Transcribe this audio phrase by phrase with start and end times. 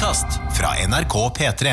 [0.00, 1.72] podkast fra NRK P3.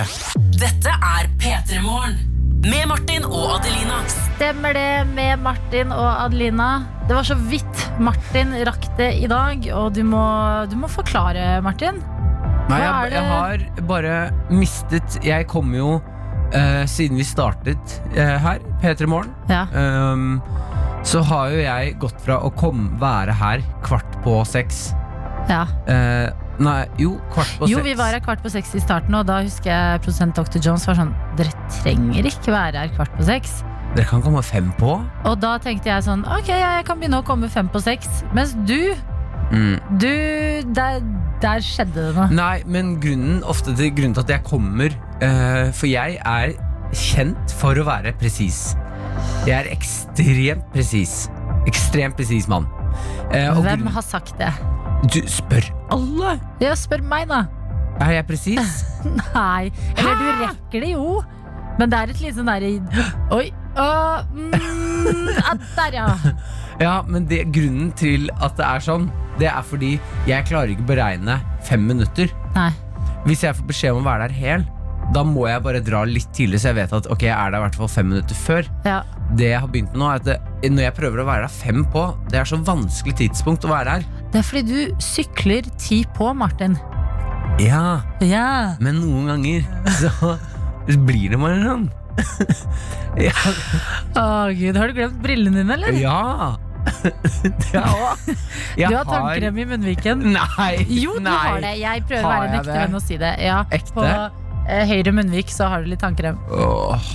[0.59, 2.17] Dette er P3 Morgen.
[2.65, 4.01] Med Martin og Adelina.
[4.11, 6.65] Stemmer det med Martin og Adelina.
[7.07, 10.25] Det var så vidt Martin rakk det i dag, og du må,
[10.67, 12.01] du må forklare, Martin.
[12.67, 14.15] Nei, jeg, er det- jeg har bare
[14.51, 19.63] mistet Jeg kom jo uh, Siden vi startet uh, her, P3 Morgen, Ja.
[19.71, 20.41] um,
[21.07, 24.89] så har jo jeg gått fra å kom, være her kvart på seks
[25.47, 25.63] ja.
[25.87, 26.27] eh,
[26.59, 27.71] Nei, jo, kvart på seks.
[27.71, 30.57] Jo, vi var her kvart på seks i starten, og da husker jeg produsent Dr.
[30.63, 31.51] Jones var sånn Dere
[31.83, 33.59] trenger ikke være her kvart på seks.
[33.95, 34.95] Dere kan komme fem på.
[35.25, 38.23] Og da tenkte jeg sånn Ok, jeg kan begynne å komme fem på seks.
[38.33, 38.95] Mens du,
[39.47, 39.77] Mm.
[40.01, 40.09] du
[40.75, 40.97] Der,
[41.39, 42.25] der skjedde det noe.
[42.35, 44.91] Nei, men grunnen, ofte til, grunnen til at jeg kommer
[45.23, 46.51] uh, For jeg er
[46.91, 48.73] kjent for å være presis.
[49.47, 51.29] Jeg er ekstremt presis.
[51.67, 52.67] Ekstremt presis mann.
[53.31, 54.51] Og Hvem grunnen- har sagt det?
[55.05, 56.37] Du spør alle!
[56.63, 57.43] Ja, spør meg, da.
[58.01, 58.79] Er jeg presis?
[59.35, 59.69] Nei.
[59.93, 61.19] Eller du rekker det jo.
[61.77, 62.71] Men det er et litt sånn derre
[63.35, 63.45] Oi.
[63.77, 66.07] Uh, mm, ah, der, ja.
[66.81, 69.95] Ja, men det, grunnen til at det er sånn, det er fordi
[70.29, 72.33] jeg klarer ikke å beregne fem minutter.
[72.57, 72.71] Nei.
[73.25, 74.65] Hvis jeg får beskjed om å være der hel,
[75.13, 77.61] da må jeg bare dra litt tidlig, så jeg vet at ok, jeg er der
[77.61, 78.69] i hvert fall fem minutter før.
[78.85, 78.99] Ja.
[79.37, 80.37] Det jeg har begynt med nå, er at det,
[80.73, 83.97] når jeg prøver å være der fem på, det er så vanskelig tidspunkt å være
[83.97, 84.07] her.
[84.37, 86.75] Det er fordi du sykler ti på, Martin.
[87.57, 88.75] Ja, Ja.
[88.79, 89.63] men noen ganger
[89.97, 90.11] så
[91.07, 91.87] blir det bare sånn.
[93.27, 93.33] ja.
[94.13, 95.97] Å gud, har du glemt brillene dine, eller?
[95.97, 96.53] ja.
[97.73, 98.13] ja.
[98.77, 100.21] Jeg Du har tannkrem i munnviken.
[100.37, 100.85] Nei.
[100.85, 101.33] Jo, du nei.
[101.33, 101.73] har det.
[101.81, 103.33] Jeg prøver å være en ekte venn og si det.
[103.41, 103.97] Ja, Ekte?
[103.97, 106.37] På eh, høyre munnvik så har du litt tannkrem.
[106.53, 107.09] Åh.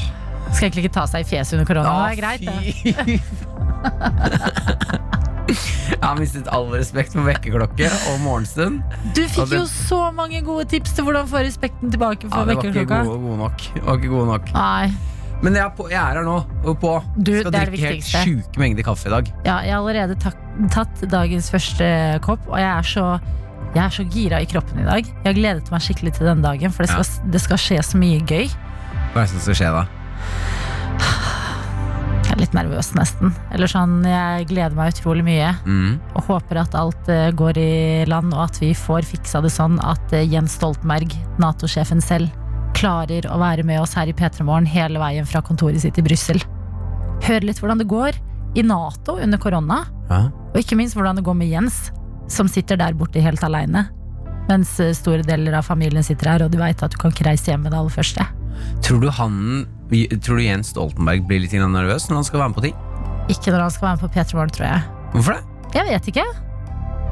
[0.50, 1.94] Skal egentlig ikke ta seg i fjeset under korona.
[2.02, 3.20] Det er greit, det.
[5.48, 8.82] Jeg har mistet all respekt for vekkerklokke og morgenstund.
[9.16, 12.46] Du fikk det- jo så mange gode tips til hvordan få respekten tilbake Ja, for
[12.46, 13.04] ikke vekkerklokka.
[13.04, 13.56] gode, gode nok.
[13.74, 14.52] Det var ikke gode nok.
[14.54, 14.92] Nei.
[15.42, 17.02] Men jeg er, på, jeg er her nå og på.
[17.18, 19.32] Du, Skal drikke helt sjuke mengder kaffe i dag.
[19.44, 20.16] Ja, jeg har allerede
[20.70, 23.20] tatt dagens første kopp, og jeg er så
[23.74, 25.04] jeg er så gira i kroppen i dag.
[25.06, 27.98] Jeg har gledet meg skikkelig til denne dagen, for det skal, det skal skje så
[27.98, 28.48] mye gøy.
[29.14, 29.84] Hva er det som skal skje da?
[32.42, 33.30] Litt nervøs, nesten.
[33.54, 36.00] Eller sånn, Jeg gleder meg utrolig mye Mm.
[36.16, 39.78] og håper at alt eh, går i land, og at vi får fiksa det sånn
[39.86, 42.32] at eh, Jens Stoltenberg, Nato-sjefen selv,
[42.74, 46.02] klarer å være med oss her i P3 Morgen hele veien fra kontoret sitt i
[46.02, 46.40] Brussel.
[47.22, 48.18] Høre litt hvordan det går
[48.58, 50.24] i Nato under korona, Ja.
[50.52, 51.92] og ikke minst hvordan det går med Jens,
[52.28, 53.86] som sitter der borte helt aleine.
[54.48, 57.28] Mens eh, store deler av familien sitter her, og de veit at du kan ikke
[57.30, 58.26] reise hjem med det aller første.
[58.82, 62.56] Tror du han Tror du Jens Stoltenberg blir litt nervøs når han skal være med
[62.60, 62.76] på ting?
[63.32, 64.80] Ikke når han skal være med på P3 Morgen, tror jeg.
[65.12, 65.42] Hvorfor det?
[65.76, 66.24] Jeg vet ikke.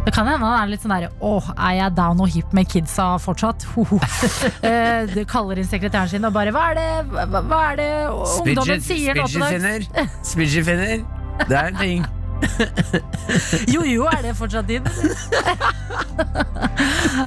[0.00, 2.68] Det kan hende han er litt sånn derre Åh, er jeg down og hip med
[2.72, 3.66] kidsa fortsatt?
[4.64, 7.90] Eh, Du kaller inn sekretæren sin og bare Hva er det, hva, hva er det
[8.08, 9.84] ungdommen sier nå til dags?
[10.32, 11.04] Spidgefinner.
[11.44, 12.08] Det er en ting.
[13.74, 14.84] Jo, jo, er det fortsatt din?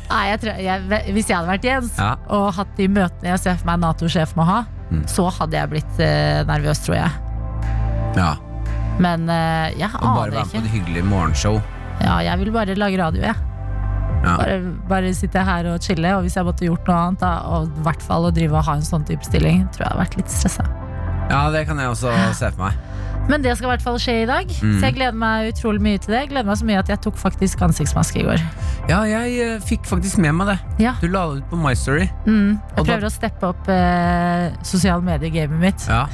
[0.10, 2.16] Nei, jeg tror, jeg, Hvis jeg hadde vært Jens Ja.
[2.34, 5.04] og hatt de møtene jeg ser for meg Nato-sjef må ha, Mm.
[5.10, 7.12] så hadde jeg blitt eh, nervøs, tror jeg.
[8.18, 8.34] Ja.
[9.02, 10.62] Men eh, jeg Og bare være på ikke.
[10.66, 11.58] et hyggelig morgenshow.
[12.04, 13.36] Ja, jeg vil bare lage radio, jeg.
[14.24, 14.38] Ja.
[14.40, 16.14] Bare, bare sitte her og chille.
[16.16, 18.64] Og hvis jeg måtte gjort noe annet, da, og i hvert fall å drive og
[18.70, 20.64] ha en sånn type stilling, tror jeg hadde vært litt stressa.
[21.30, 22.78] ja, det kan jeg også se for meg.
[23.30, 24.74] Men det skal i hvert fall skje i dag, Mm.
[24.80, 26.20] så jeg gleder meg utrolig mye til det.
[26.26, 28.42] Jeg gleder meg så mye at jeg tok faktisk ansiktsmaske i går.
[28.90, 30.58] Ja, jeg uh, fikk faktisk med meg det.
[30.84, 30.96] Ja.
[31.00, 32.10] Du la det ut på My Story.
[32.28, 32.60] Mm.
[32.60, 35.86] Jeg Og da- prøver å steppe opp uh, sosiale medier-gamet mitt.
[35.88, 36.08] Ja.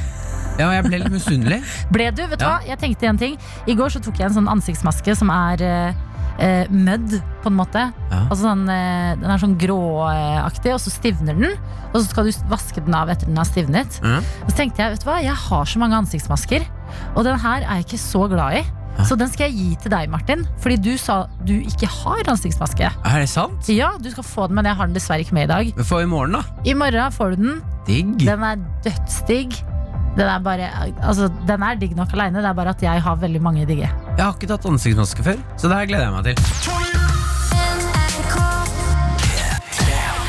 [0.59, 1.63] ja, jeg ble litt misunnelig.
[1.91, 2.21] Ble du?
[2.27, 2.59] Vet du Ja.
[2.59, 2.67] hva?
[2.67, 3.37] Jeg tenkte en ting.
[3.67, 5.93] I går så tok jeg en sånn ansiktsmaske som er eh,
[6.37, 7.85] eh, mødd, på en måte.
[8.11, 8.21] Ja.
[8.27, 11.55] Altså sånn, eh, den er sånn gråaktig, og så stivner den.
[11.89, 14.01] Og så skal du vaske den av etter den har stivnet.
[14.03, 14.19] Mm.
[14.43, 16.67] Og så tenkte jeg, vet du hva, jeg har så mange ansiktsmasker,
[17.15, 18.65] og den her er jeg ikke så glad i.
[19.07, 22.89] Så den skal jeg gi til deg, Martin, fordi du sa du ikke har ansiktsmaske.
[22.89, 23.69] Er det sant?
[23.71, 25.71] Ja, du skal få den, men jeg har den dessverre ikke med i dag.
[25.77, 26.43] Men får i morgen, da.
[26.67, 27.61] I morgen får du den.
[27.87, 28.17] Digg.
[28.25, 29.55] Den er dødsdigg.
[30.17, 30.67] Den er bare,
[31.05, 33.87] altså, den er digg nok aleine, det er bare at jeg har veldig mange digge.
[34.19, 36.35] Jeg har ikke tatt ansiktsmaske før, så det her gleder jeg meg til.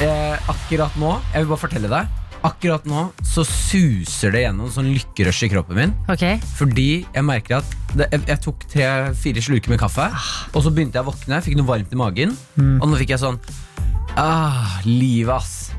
[0.06, 4.92] Eh, akkurat nå, jeg vil bare fortelle deg Akkurat nå så suser det gjennom sånn
[4.94, 5.96] lykkerush i kroppen min.
[6.06, 6.38] Okay.
[6.54, 10.06] Fordi jeg merker at det, jeg, jeg tok tre-fire slurker med kaffe,
[10.54, 12.38] og så begynte jeg å våkne, fikk noe varmt i magen,
[12.78, 13.42] og nå fikk jeg sånn
[14.14, 15.72] Ah, livet, ass.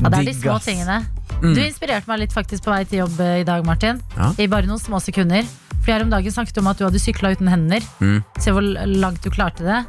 [0.00, 1.02] Ja, det er de små tingene.
[1.42, 1.52] Mm.
[1.52, 4.00] Du inspirerte meg litt faktisk på vei til jobb eh, i dag, Martin.
[4.16, 4.32] Ja.
[4.40, 5.44] I bare noen små sekunder.
[5.80, 7.84] For her om dagen snakket du om at du hadde sykla uten hender.
[8.02, 8.20] Mm.
[8.38, 9.80] Se hvor langt du klarte det.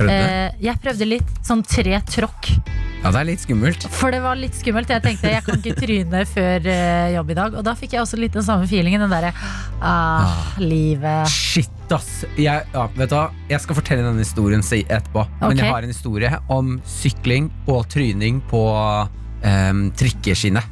[0.00, 2.48] Eh, jeg prøvde litt sånn tre tråkk
[3.02, 3.84] Ja, det er litt skummelt.
[3.94, 4.90] For det var litt skummelt.
[4.92, 7.54] Jeg tenkte jeg kan ikke tryne før eh, jobb i dag.
[7.60, 9.04] Og da fikk jeg også litt den samme feelingen.
[9.04, 9.30] Den derre
[9.80, 11.30] ah, livet.
[11.32, 12.26] Shit, ass.
[12.36, 13.28] Jeg, ja, vet du hva?
[13.48, 15.24] jeg skal fortelle denne historien etterpå.
[15.40, 15.62] Men Ok.
[15.62, 18.64] jeg har en historie om sykling og tryning på
[19.44, 20.64] um, trikkeskinnet.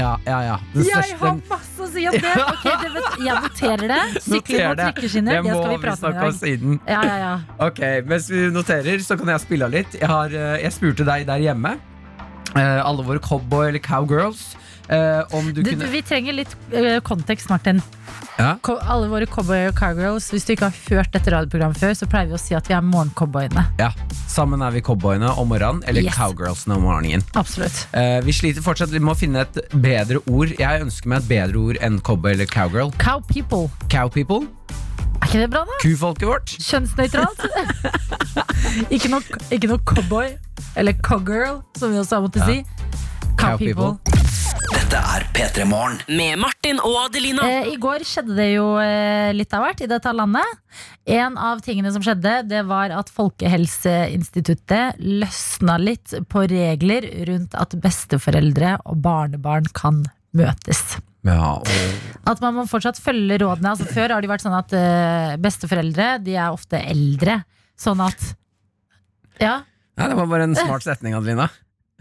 [0.00, 0.56] Ja, ja, ja.
[0.72, 2.34] Den Jeg største- har masse å si om det!
[2.52, 4.00] Ok, det vet, jeg noterer det.
[4.22, 4.86] Sykling Noter og det.
[4.94, 5.32] trikkeskinner.
[5.34, 6.40] Det må skal vi vi prate om snakke i om dag.
[6.40, 6.80] siden.
[6.86, 7.32] Ja, ja, ja.
[7.68, 9.98] Ok, Mens vi noterer, så kan jeg spille av litt.
[9.98, 11.74] Jeg, har, eh, jeg spurte deg der hjemme,
[12.54, 14.44] eh, alle våre cowboy- eller cowgirls,
[15.36, 17.78] om du kunne vi trenger litt uh, kontekst, Martin.
[18.40, 18.56] Ja.
[18.88, 22.30] Alle våre cowboy og cowgirls Hvis du ikke har hørt dette radioprogrammet før, så pleier
[22.30, 23.66] vi å si at vi er morgencowboyene.
[23.78, 23.90] Ja,
[24.30, 26.16] Sammen er vi cowboyene om morgenen, eller Yes.
[26.16, 27.22] cowgirlsene om morgenen.
[27.36, 27.84] Absolutt.
[27.94, 30.54] uh, vi sliter fortsatt vi med å finne et bedre ord.
[30.58, 32.90] Jeg ønsker meg et bedre ord enn cowboy eller cowgirl.
[33.02, 33.68] Cow people.
[33.92, 34.46] Cow people.
[35.20, 35.74] Er ikke det bra, da?
[35.82, 36.54] Kufolket vårt.
[36.64, 37.42] Kjønnsnøytralt.
[38.94, 39.20] ikke, noe,
[39.52, 40.32] ikke noe cowboy
[40.80, 42.62] eller cowgirl, som vi også har måttet si.
[43.40, 43.96] Cow Cow people.
[43.96, 44.20] people.
[44.70, 45.94] Dette er P3 Morgen.
[46.12, 47.46] Med Martin og Adelina.
[47.48, 50.50] Eh, I går skjedde det jo eh, litt av hvert i dette landet.
[51.08, 57.78] En av tingene som skjedde, det var at Folkehelseinstituttet løsna litt på regler rundt at
[57.80, 60.02] besteforeldre og barnebarn kan
[60.36, 60.98] møtes.
[61.24, 63.72] Ja, og At man må fortsatt følge rådene.
[63.72, 67.40] Altså, før har det vært sånn at eh, besteforeldre de er ofte eldre.
[67.80, 68.20] Sånn at
[69.40, 69.62] Ja,
[69.96, 71.48] Nei, det var bare en smart setning, Adelina.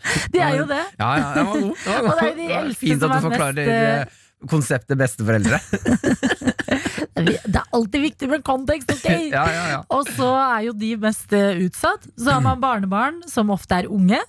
[0.33, 0.83] de er jo det.
[0.99, 1.83] Ja, ja, den var god.
[1.85, 4.47] Den var Og det er jo de eldste Fint at du er forklarer mest, eh,
[4.47, 5.59] konseptet besteforeldre.
[7.19, 9.09] Det er alltid viktig med kontekst, ok?
[9.35, 9.79] Ja, ja, ja.
[9.91, 12.07] Og så er jo de mest eh, utsatt.
[12.15, 14.21] Så har man barnebarn, som ofte er unge.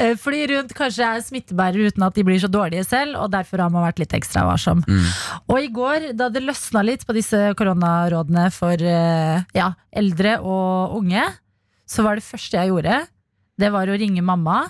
[0.00, 3.64] Eh, Fordi rundt kanskje er smittebærere uten at de blir så dårlige selv, og derfor
[3.64, 4.84] har man vært litt ekstra varsom.
[4.86, 5.08] Mm.
[5.50, 11.24] Og i går, da det løsna litt på disse koronarådene for ja, eldre og unge,
[11.90, 13.00] så var det første jeg gjorde,
[13.60, 14.60] det var å ringe mamma,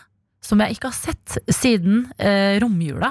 [0.42, 3.10] som jeg ikke har sett siden eh, romjula.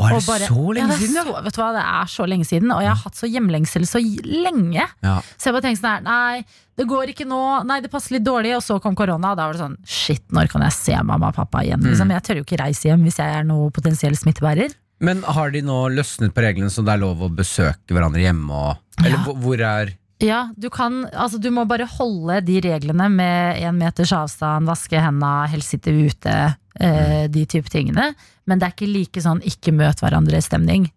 [0.00, 1.24] Å, er det bare- så lenge ja, det siden, ja?
[1.26, 3.84] Så, vet du hva, det er så lenge siden, og jeg har hatt så hjemlengsel
[3.90, 4.86] så lenge.
[5.04, 5.16] ja.
[5.36, 6.44] Så jeg bare tenkte sånn her, nei,
[6.80, 9.48] det går ikke nå, nei, det passer litt dårlig, og så kom korona, og da
[9.50, 11.82] var det sånn, shit, når kan jeg se mamma og pappa igjen?
[11.82, 11.90] Mm.
[11.90, 14.72] Liksom, jeg tør jo ikke reise hjem hvis jeg er noe potensiell smittebærer.
[15.04, 18.52] Men har de nå løsnet på reglene så det er lov å besøke hverandre hjemme?
[18.52, 19.36] Og, eller Ja.
[19.44, 24.12] hvor er Ja, du kan, altså du må bare holde de reglene med en meters
[24.12, 26.34] avstand, vaske hendene, helst sitte ute,
[26.80, 28.10] eh, de type tingene.
[28.44, 30.90] Men det er ikke like sånn ikke møt hverandre-stemning.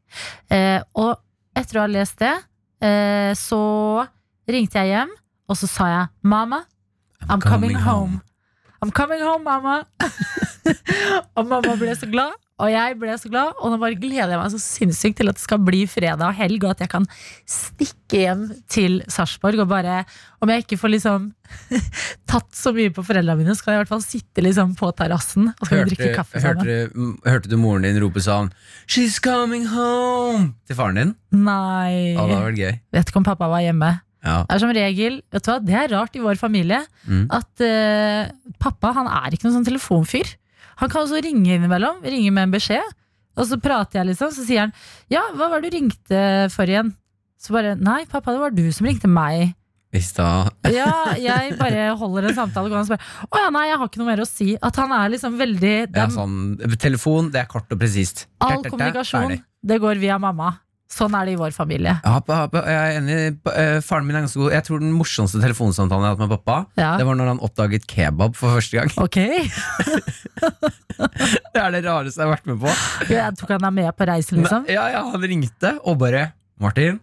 [0.51, 1.15] Eh, og
[1.55, 2.35] etter å ha lest det,
[2.83, 3.63] eh, så
[4.49, 5.15] ringte jeg hjem,
[5.47, 6.65] og så sa jeg 'Mamma,
[7.29, 8.19] I'm coming home'.
[8.83, 9.85] I'm coming home, mamma.
[11.37, 12.33] og mamma ble så glad,
[12.63, 13.54] og jeg ble så glad.
[13.60, 16.38] Og nå bare gleder jeg meg så sinnssykt til at det skal bli fredag og
[16.38, 17.06] helg, og at jeg kan
[17.50, 20.04] stikke hjem til Sarpsborg og bare
[20.44, 21.27] Om jeg ikke får liksom
[22.31, 24.89] tatt så mye på foreldrene mine, så kan jeg i hvert fall sitte liksom på
[24.98, 26.63] terrassen og Hørte, drikke kaffe sammen.
[26.68, 28.51] hørte, hørte du moren din rope sånn
[28.88, 31.13] 'She's coming home' til faren din?
[31.31, 32.13] Nei.
[32.16, 32.74] Ja, det var gøy.
[32.94, 33.92] Vet ikke om pappa var hjemme.
[34.24, 34.38] Ja.
[34.48, 37.25] Det er som regel, vet du hva, det er rart i vår familie Mm.
[37.36, 40.30] at uh, pappa han er ikke noen sånn telefonfyr.
[40.81, 42.93] Han kan også ringe innimellom, ringe med en beskjed.
[43.33, 44.73] Og så prater jeg liksom, så sier han
[45.11, 46.21] Ja, hva var det du ringte
[46.53, 46.93] for igjen?
[47.41, 49.55] Så bare Nei, pappa, det var du som ringte meg.
[49.93, 50.27] I da
[50.73, 53.09] Ja, jeg bare holder en samtale gående og spør.
[53.29, 54.49] Å ja, nei, jeg har ikke noe mer å si.
[54.57, 56.37] At han er liksom veldig ja, sånn,
[56.81, 58.25] Telefon, det er kort og presist.
[58.42, 60.56] All kommunikasjon, det går via mamma.
[60.94, 61.95] Sånn er det i vår familie.
[62.06, 63.16] Ja, jeg er enig.
[63.50, 64.52] Eh, Faren min er ganske god.
[64.54, 66.92] Jeg tror den morsomste telefonsamtalen jeg har hatt med pappa, Ja.
[67.02, 68.92] det var når han oppdaget kebab for første gang.
[69.02, 69.18] Ok,
[71.54, 72.73] Det er det rareste jeg har vært med på.
[73.09, 74.68] jeg tok han er med på reisen, liksom?
[74.71, 77.00] Ja, ja, Han ringte og bare 'Martin,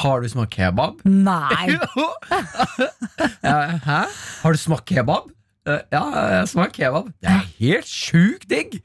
[0.00, 1.76] har du smakt kebab?' Nei.
[3.46, 4.00] ja, Hæ?
[4.42, 5.30] Har du smakt kebab?
[5.66, 6.02] «Eh, Ja,
[6.42, 7.12] jeg smakt kebab.
[7.22, 8.80] Det er helt sjukt digg!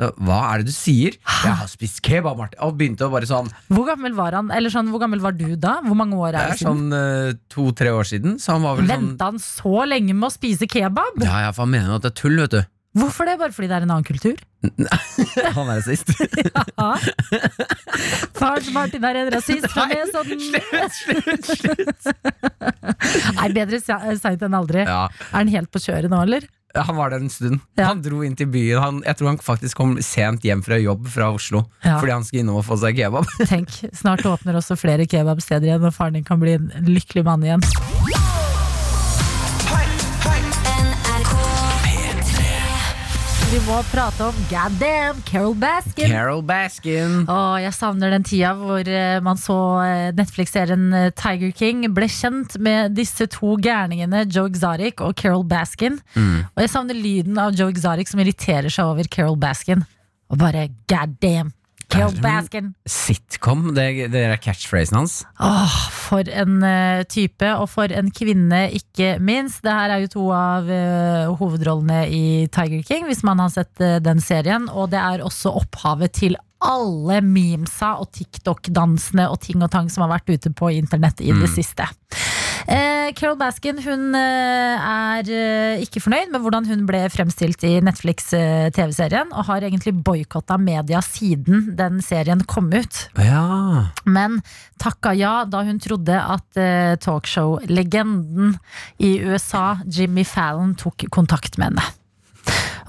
[0.00, 1.16] Så, hva er det du sier?
[1.44, 2.58] Jeg har spist kebab, Martin.
[2.64, 4.48] Og begynte å bare sånn Hvor gammel var han?
[4.56, 5.78] Eller sånn, hvor gammel var du da?
[5.84, 6.84] Hvor mange år Det er er det siden?
[6.88, 8.38] sånn eh, to-tre år siden.
[8.40, 11.20] Så han var vel sånn Venta han så lenge med å spise kebab?
[11.22, 12.62] Ja, ja, for han mener at det er tull, vet du.
[12.92, 13.38] Hvorfor det?
[13.40, 14.36] Bare fordi det er en annen kultur?
[15.56, 16.10] Han er rasist.
[18.36, 18.50] Ja.
[18.60, 20.40] Til Martin er en rasist fra Nesodden.
[20.44, 22.10] slutt, slutt, slutt.
[23.38, 24.84] Nei, bedre se- seint enn aldri.
[24.88, 26.44] Ja, Er han helt på kjøret nå, eller?
[26.74, 27.60] Han var der en stund.
[27.76, 27.90] Ja.
[27.90, 28.80] Han dro inn til byen.
[28.80, 31.98] Han, jeg tror han faktisk kom sent hjem fra jobb fra Oslo Ja.
[32.00, 33.28] fordi han skulle innom og få seg kebab.
[33.50, 37.44] Tenk, snart åpner også flere kebabsteder igjen, og faren din kan bli en lykkelig mann
[37.44, 37.64] igjen.
[43.52, 46.08] Vi må prate om god damn Carol Baskin.
[46.08, 47.26] Carol Baskin.
[47.28, 52.08] Åh, jeg savner den tida hvor eh, man så eh, Netflix-serien eh, Tiger King ble
[52.08, 56.00] kjent med disse to gærningene, Joe Exotic og Carol Baskin.
[56.16, 59.84] Og jeg savner lyden av Joe Exotic som irriterer seg over Carol Baskin.
[60.32, 61.52] Og bare god damn,
[61.92, 62.70] Carol Baskin.
[62.88, 65.16] Sitcom, det, det er catchphrasen hans.
[65.42, 69.62] Åh, for en uh, type, og for en kvinne, ikke minst.
[69.64, 73.72] Det her er jo to av uh, hovedrollene i Tiger King, hvis man har sett
[73.82, 74.68] uh, den serien.
[74.72, 80.06] Og det er også opphavet til alle memesa og TikTok-dansene og ting og tang som
[80.06, 81.88] har vært ute på internett i det siste.
[82.66, 87.74] Eh, Carol Baskin hun eh, er eh, ikke fornøyd med hvordan hun ble fremstilt i
[87.84, 93.06] Netflix-TV-serien, og har egentlig boikotta media siden den serien kom ut.
[93.18, 93.90] Ja.
[94.06, 94.40] Men
[94.82, 98.56] takka ja da hun trodde at eh, talkshow-legenden
[99.02, 101.90] i USA, Jimmy Fallon, tok kontakt med henne.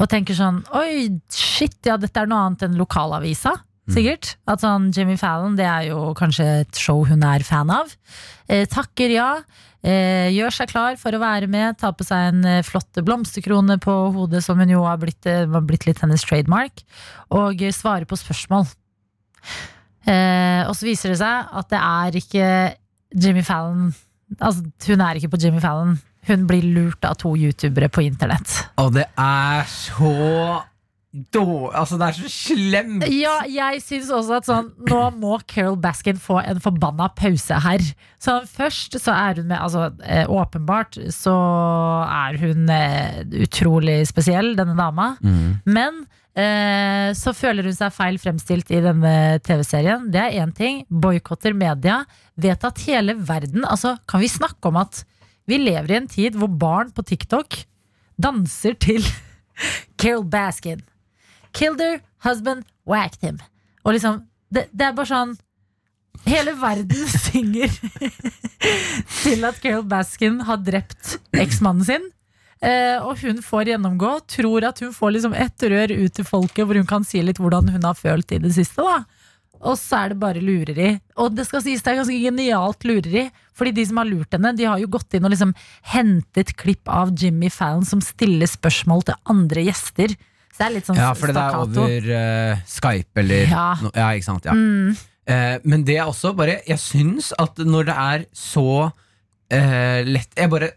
[0.02, 3.54] Og tenker sånn Oi, shit, ja, dette er noe annet enn lokalavisa.
[3.92, 4.36] Sikkert.
[4.48, 7.92] At sånn Jimmy Fallon, det er jo kanskje et show hun er fan av.
[8.48, 9.30] Eh, takker ja.
[9.84, 11.76] Eh, gjør seg klar for å være med.
[11.82, 15.68] Ta på seg en eh, flott blomsterkrone på hodet, som hun jo har blitt, har
[15.68, 16.86] blitt litt hennes trademark.
[17.36, 18.70] Og eh, svare på spørsmål.
[20.08, 22.48] Eh, og så viser det seg at det er ikke
[23.24, 23.94] Jimmy Fallon
[24.42, 25.98] Altså, hun er ikke på Jimmy Fallon.
[26.26, 28.50] Hun blir lurt av to youtubere på internett.
[28.82, 30.10] Og det er så
[31.14, 33.06] dårlig Altså, det er så slemt!
[33.14, 37.84] Ja, jeg syns også at sånn Nå må Carol Baskin få en forbanna pause her.
[38.22, 41.36] Så først så er hun med Altså, eh, åpenbart så
[42.08, 45.14] er hun eh, utrolig spesiell, denne dama.
[45.22, 45.62] Mm.
[45.70, 46.04] Men
[46.34, 49.16] eh, så føler hun seg feil fremstilt i denne
[49.46, 50.10] TV-serien.
[50.14, 50.82] Det er én ting.
[50.90, 52.02] Boikotter media.
[52.42, 55.04] Vet at hele verden Altså, kan vi snakke om at
[55.50, 57.60] vi lever i en tid hvor barn på TikTok
[58.24, 59.06] danser til
[60.00, 60.82] Carol Baskin.
[61.54, 63.40] Killed her, husband, whacked him.
[63.84, 65.36] Og liksom, det, det er bare sånn
[66.24, 67.72] Hele verden synger
[69.24, 72.06] til at Carol Baskin har drept eksmannen sin.
[72.64, 76.64] Eh, og hun får gjennomgå, tror at hun får liksom ett rør ut til folket,
[76.64, 78.86] hvor hun kan si litt hvordan hun har følt i det siste.
[78.86, 79.02] da
[79.60, 80.94] Og så er det bare lureri.
[81.20, 83.26] Og det skal sies det er ganske genialt lureri.
[83.54, 85.52] Fordi de som har lurt henne, de har jo gått inn og liksom
[85.92, 90.16] hentet klipp av Jimmy Fallon som stiller spørsmål til andre gjester.
[90.54, 93.66] Så det er litt sånn Ja, for det er over uh, Skype eller Ja.
[93.82, 94.46] no, ja, ikke sant.
[94.46, 94.54] Ja.
[94.54, 94.94] Mm.
[95.24, 100.34] Uh, men det er også bare Jeg syns at når det er så uh, lett
[100.36, 100.74] Jeg bare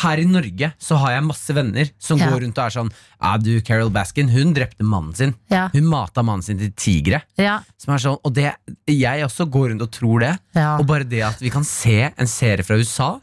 [0.00, 2.28] Her i Norge så har jeg masse venner som Ja.
[2.30, 5.34] går rundt og er sånn Ja, du, Carol Baskin, hun drepte mannen sin.
[5.50, 7.22] Ja, Hun mata mannen sin til tigre.
[7.36, 8.52] ja, Som er sånn, og det,
[8.86, 10.30] jeg også går rundt og tror det.
[10.78, 13.18] Og bare det at vi kan se en serie fra USA,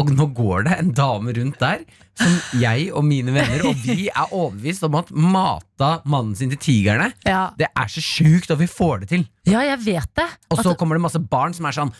[0.00, 1.82] og nå går det en dame rundt der
[2.18, 6.58] som jeg og mine venner, og vi er overbevist om at mata mannen sin til
[6.60, 7.10] tigerne.
[7.28, 7.50] ja.
[7.58, 9.26] Det er så sjukt, og vi får det til.
[9.48, 10.28] ja, jeg vet det.
[10.50, 11.92] Og så Altså, kommer det masse barn som er sånn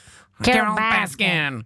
[0.44, 1.62] Carol Baskin!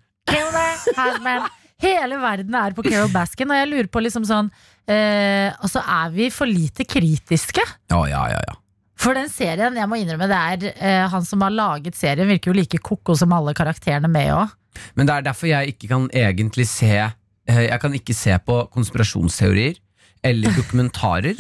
[1.83, 4.47] Hele verden er på Carol Baskin, og jeg lurer på liksom sånn
[4.88, 7.64] eh, Altså, er vi for lite kritiske?
[7.92, 8.56] Ja, ja, ja, ja.
[8.97, 12.49] For den serien, jeg må innrømme, det er eh, han som har laget serien, virker
[12.50, 14.54] jo like koko som alle karakterene med òg.
[14.97, 18.62] Men det er derfor jeg ikke kan egentlig se eh, Jeg kan ikke se på
[18.75, 19.78] konspirasjonsteorier
[20.26, 21.37] eller dokumentarer.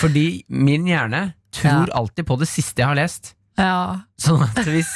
[0.00, 3.34] fordi min hjerne tror alltid på det siste jeg har lest.
[3.60, 4.00] Ja.
[4.16, 4.88] Sånn at hvis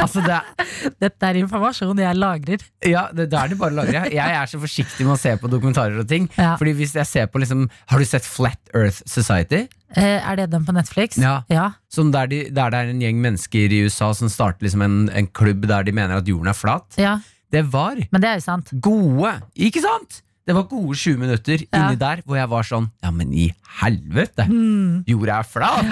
[0.00, 2.64] Altså det er, Dette er informasjon jeg lagrer.
[2.84, 4.04] Ja, det, da er det bare å lagre.
[4.12, 6.26] Jeg er så forsiktig med å se på dokumentarer og ting.
[6.38, 6.54] Ja.
[6.60, 9.64] Fordi hvis jeg ser på liksom Har du sett Flat Earth Society?
[9.94, 11.18] Eh, er det den på Netflix?
[11.22, 11.36] Ja.
[11.52, 11.68] ja.
[11.92, 14.98] Som der, de, der det er en gjeng mennesker i USA som starter liksom en,
[15.14, 16.98] en klubb der de mener at jorden er flat.
[16.98, 17.18] Ja,
[17.54, 18.72] Det var Men det er jo sant.
[18.82, 20.22] gode Ikke sant?
[20.44, 21.78] Det var gode 20 minutter Ja.
[21.86, 23.46] inni der hvor jeg var sånn Ja, men i
[23.80, 24.44] helvete!
[24.50, 25.04] Mm.
[25.08, 25.86] Jorda er flat!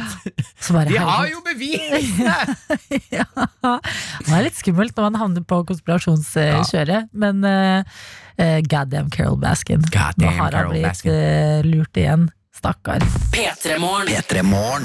[0.69, 0.83] Ja.
[0.91, 2.11] Vi har jo bevis!
[3.17, 3.25] ja.
[3.33, 9.83] Det er litt skummelt når man havner på konspirasjonskjøret, men uh, goddamn Carol Baskin.
[9.89, 11.13] Goddamn Nå har han blitt Baskin.
[11.17, 12.29] eh, lurt igjen.
[12.53, 13.03] Stakkar.
[13.33, 14.13] P3morgen.
[14.13, 14.85] P3 Morgen.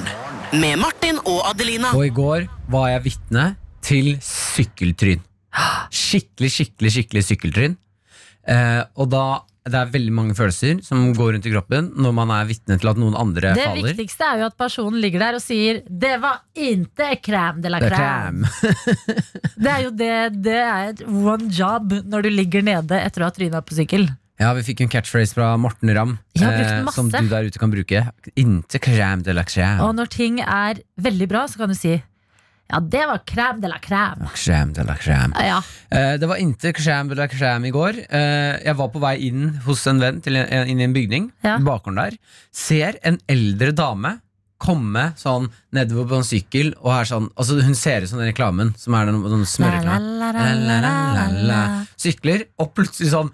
[0.55, 1.91] Med Martin og Adelina.
[1.93, 3.43] Og i går var jeg vitne
[3.83, 5.19] til sykkeltryn.
[5.91, 7.75] Skikkelig, skikkelig, skikkelig sykkeltryn.
[8.47, 9.25] Uh, og da
[9.71, 12.91] det er veldig mange følelser som går rundt i kroppen når man er vitne til
[12.91, 13.89] at noen andre Det faller.
[13.93, 17.79] viktigste er jo at personen ligger der og sier 'det var inte crème de la
[17.79, 18.45] crème'.
[19.63, 23.29] Det er jo det, det er et one job når du ligger nede etter å
[23.29, 24.07] ha tryna på sykkel.
[24.37, 28.03] Ja, vi fikk en catchphrase fra Morten Ramm, eh, som du der ute kan bruke.
[28.37, 29.81] Inte crème de la crème.
[29.81, 31.95] Og når ting er veldig bra, så kan du si
[32.67, 34.27] Ja, det var crème de la crème.
[34.35, 35.31] Crème de la crème.
[35.39, 35.61] Ja.
[35.89, 37.93] Eh, Det var inte crème de la crème i går.
[38.09, 41.31] Eh, Jeg var på vei inn hos en venn til en, inn i en bygning.
[41.43, 41.57] Ja.
[41.59, 42.17] Bakgården der
[42.51, 44.17] Ser en eldre dame
[44.59, 46.73] komme sånn nedover på en sykkel.
[46.81, 50.19] Og er sånn, altså Hun ser ut som den reklamen som er den, den smørreklamen.
[50.19, 51.61] La, la, la, la, la, la.
[51.95, 53.31] Sykler, og plutselig sånn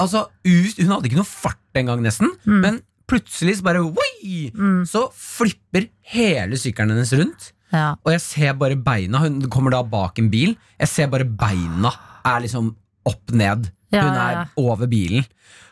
[0.00, 2.30] Altså, ut, Hun hadde ikke noe fart engang, nesten.
[2.46, 2.60] Mm.
[2.64, 3.82] Men plutselig så bare!
[3.84, 4.84] Mm.
[4.88, 7.50] Så flipper hele sykkelen hennes rundt.
[7.72, 7.96] Ja.
[8.04, 11.90] Og jeg ser bare beina Hun kommer da bak en bil Jeg ser bare beina
[12.24, 12.70] er liksom
[13.08, 14.44] opp ned Ja, Hun er ja.
[14.56, 15.26] over bilen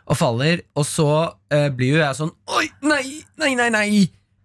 [0.06, 1.06] Og faller Og så
[1.52, 3.02] eh, blir jo jeg sånn Oi, nei,
[3.40, 3.88] nei, nei, nei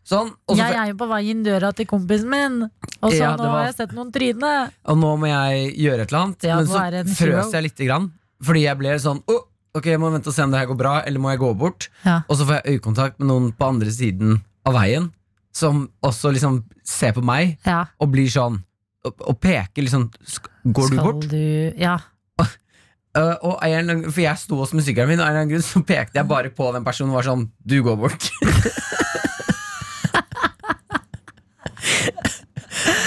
[0.08, 2.58] Sånn Og, så, Jeg er jo på vei inn døra til kompisen min,
[3.02, 4.72] og så nå var- har jeg sett noen tryne.
[4.88, 8.64] og nå må jeg gjøre et eller annet Men så frøs jeg litt grann Fordi
[8.66, 9.44] jeg ble sånn oh,
[9.76, 11.52] Ok, jeg må vente og se om det her går bra Eller må jeg gå
[11.56, 11.88] bort.
[12.28, 15.12] Og så får jeg øyekontakt med noen på andre siden av veien
[15.54, 17.86] Som også liksom ser på meg Ja.
[18.00, 18.62] Og blir sånn
[19.06, 20.10] Og, og peker liksom
[20.64, 21.28] Går du Skal bort?
[21.32, 21.98] du Ja.
[23.12, 25.66] Uh, og en for jeg sto med sykkelen min, og av en eller annen grunn
[25.68, 28.30] så pekte jeg bare på den personen og var sånn Du går bort.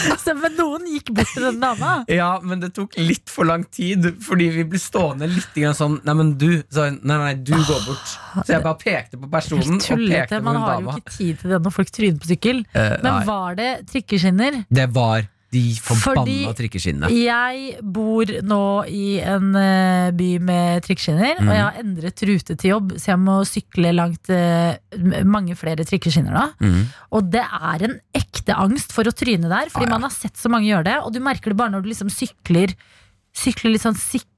[0.15, 1.93] Altså, men noen gikk bort til den dama.
[2.13, 6.15] ja, men det tok litt for lang tid, fordi vi ble stående litt sånn Nei,
[6.19, 6.49] men du.
[6.73, 8.15] Så, nei, nei, du går bort.
[8.45, 10.41] Så jeg bare pekte på personen tullete.
[10.45, 12.65] Man har har jo ikke tid til det når folk tryner på sykkel.
[12.75, 14.65] Eh, Men nei, var det trikkeskinner?
[14.71, 17.09] det var de forbanna trikkeskinnene.
[17.15, 21.53] Jeg bor nå i en eh, by med trikkeskinner, og Mhm.
[21.55, 24.77] jeg har endret rute til jobb, så jeg må sykle langt eh,
[25.25, 26.47] mange flere trikkeskinner da.
[26.61, 26.83] Mm.
[27.15, 29.95] Og det er en ekte angst for å tryne der, fordi Ah, ja.
[29.99, 32.11] man har sett så mange gjøre det, og du merker det bare når du liksom
[32.13, 32.75] sykler
[33.35, 33.97] Sykler litt sånn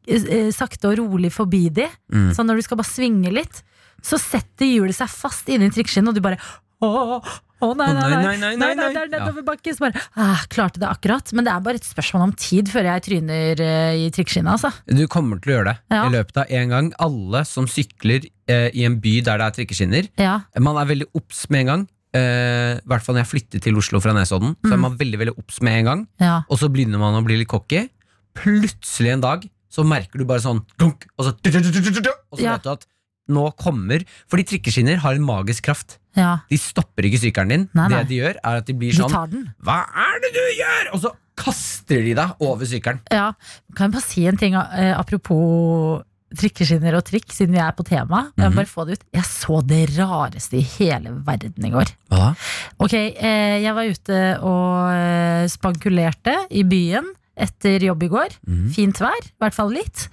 [0.09, 1.85] eh, sakte og rolig forbi de.
[2.09, 2.31] Mm.
[2.33, 3.59] Sånn når du skal bare svinge litt,
[4.01, 6.39] så setter hjulet seg fast inni trikkeskinnet, og du bare
[6.81, 7.21] Åh,
[7.63, 8.89] åh, nei, nei, nei, nei, nei, nei.
[8.93, 9.73] det er nedoverbakke.
[9.75, 11.33] Så bare ah, Klarte det akkurat.
[11.33, 14.71] Men det er bare et spørsmål om tid før jeg tryner eh, i trikkeskinnet, altså.
[14.87, 16.05] Du kommer til å gjøre det Ja.
[16.07, 16.93] i løpet av en gang.
[17.01, 20.41] Alle som sykler eh, i en by der det er trikkeskinner, Ja.
[20.61, 21.89] Man er veldig obs med en gang.
[22.17, 24.55] eh, I hvert fall når jeg flyttet til Oslo fra Nesodden.
[24.65, 24.81] Så er Mm.
[24.87, 26.07] man veldig veldig obs med en gang.
[26.21, 26.43] ja.
[26.49, 27.89] Og så begynner man å bli litt cocky.
[28.35, 32.53] Plutselig en dag så merker du bare sånn klunk, Og så, og så Ja.
[32.57, 32.87] vet du at
[33.29, 35.99] nå kommer Fordi trikkeskinner har en magisk kraft.
[36.17, 36.39] ja.
[36.49, 37.69] De stopper ikke sykkelen din.
[37.75, 38.03] Nei, nei.
[38.03, 39.47] Det de gjør, er at de blir De sånn.
[39.67, 40.93] Hva er det du gjør?!
[40.95, 43.01] Og så kaster de deg over sykkelen.
[43.13, 43.33] Ja.
[43.77, 46.03] Kan jeg bare si en ting eh, apropos
[46.37, 48.31] trikkeskinner og trikk, siden vi er på tema?
[48.37, 48.51] Jeg -hmm.
[48.51, 49.05] må bare få det ut.
[49.13, 51.93] Jeg så det rareste i hele verden i går.
[52.11, 52.35] Hva?
[52.79, 57.05] Ok, eh, jeg var ute og eh, spankulerte i byen
[57.37, 58.29] etter jobb i går.
[58.47, 58.71] Mhm.
[58.73, 60.09] Fint vær, i hvert fall litt.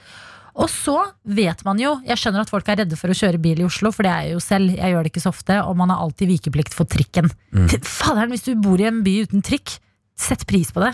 [0.54, 3.64] Og så vet man jo, jeg skjønner at folk er redde for å kjøre bil
[3.64, 5.80] i Oslo, for det er jeg jo selv, jeg gjør det ikke så ofte, og
[5.80, 7.32] man har alltid vikeplikt for trikken.
[7.56, 7.72] Mm.
[7.82, 9.80] Faderen, hvis du bor i en by uten trikk,
[10.14, 10.92] sett pris på det.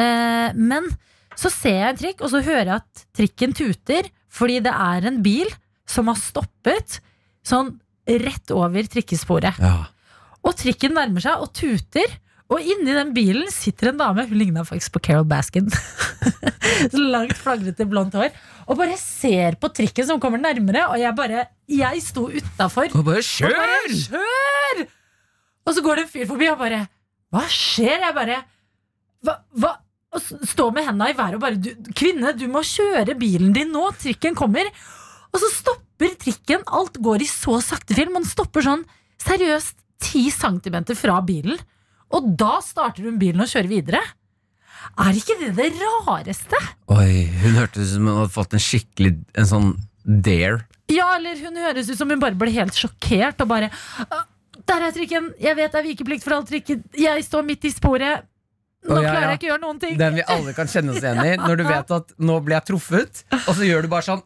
[0.00, 0.88] Eh, men
[1.36, 5.10] så ser jeg en trikk, og så hører jeg at trikken tuter, fordi det er
[5.10, 5.50] en bil
[5.88, 7.00] som har stoppet
[7.46, 7.76] sånn
[8.24, 9.60] rett over trikkesporet.
[9.60, 9.90] Ja.
[10.46, 12.16] Og trikken nærmer seg og tuter.
[12.52, 14.22] Og inni den bilen sitter en dame.
[14.28, 15.66] Hun ligna faktisk på Carol Baskin.
[16.92, 18.30] Så langt, flagrete, blondt hår.
[18.70, 20.84] Og bare ser på trikken som kommer nærmere.
[20.92, 22.92] Og jeg bare Jeg sto utafor.
[22.94, 23.56] Og bare Og kjør!
[23.56, 24.84] bare kjør!
[25.66, 26.84] Og så går det en fyr forbi og bare
[27.34, 27.98] Hva skjer?
[28.06, 28.38] Jeg bare
[29.26, 29.36] Hva?
[29.58, 29.72] hva?
[30.14, 33.72] Og står med henda i været og bare du, Kvinne, du må kjøre bilen din
[33.74, 33.88] nå.
[34.00, 34.70] Trikken kommer.
[35.34, 36.62] Og så stopper trikken.
[36.70, 38.14] Alt går i så sakte film.
[38.20, 38.86] Man stopper sånn
[39.26, 39.74] seriøst
[40.06, 41.58] 10 cm fra bilen.
[42.14, 44.02] Og da starter hun bilen og kjører videre.
[45.02, 46.58] Er ikke det det rareste?
[46.94, 49.72] Oi, hun hørtes ut som hun hadde fått en skikkelig En sånn
[50.06, 50.62] dare.
[50.92, 53.72] Ja, eller hun høres ut som hun bare ble helt sjokkert og bare
[54.06, 54.22] «Ah,
[54.66, 55.32] Der er trikken!
[55.42, 56.84] Jeg vet det er vikeplikt for all trikken.
[56.96, 58.24] Jeg står midt i sporet.
[58.86, 59.96] Nå oh, ja, klarer jeg ikke å gjøre noen ting.
[59.98, 61.34] Den vi alle kan kjenne oss igjen i.
[61.42, 64.22] Når du vet at 'nå blir jeg truffet', og så gjør du bare sånn!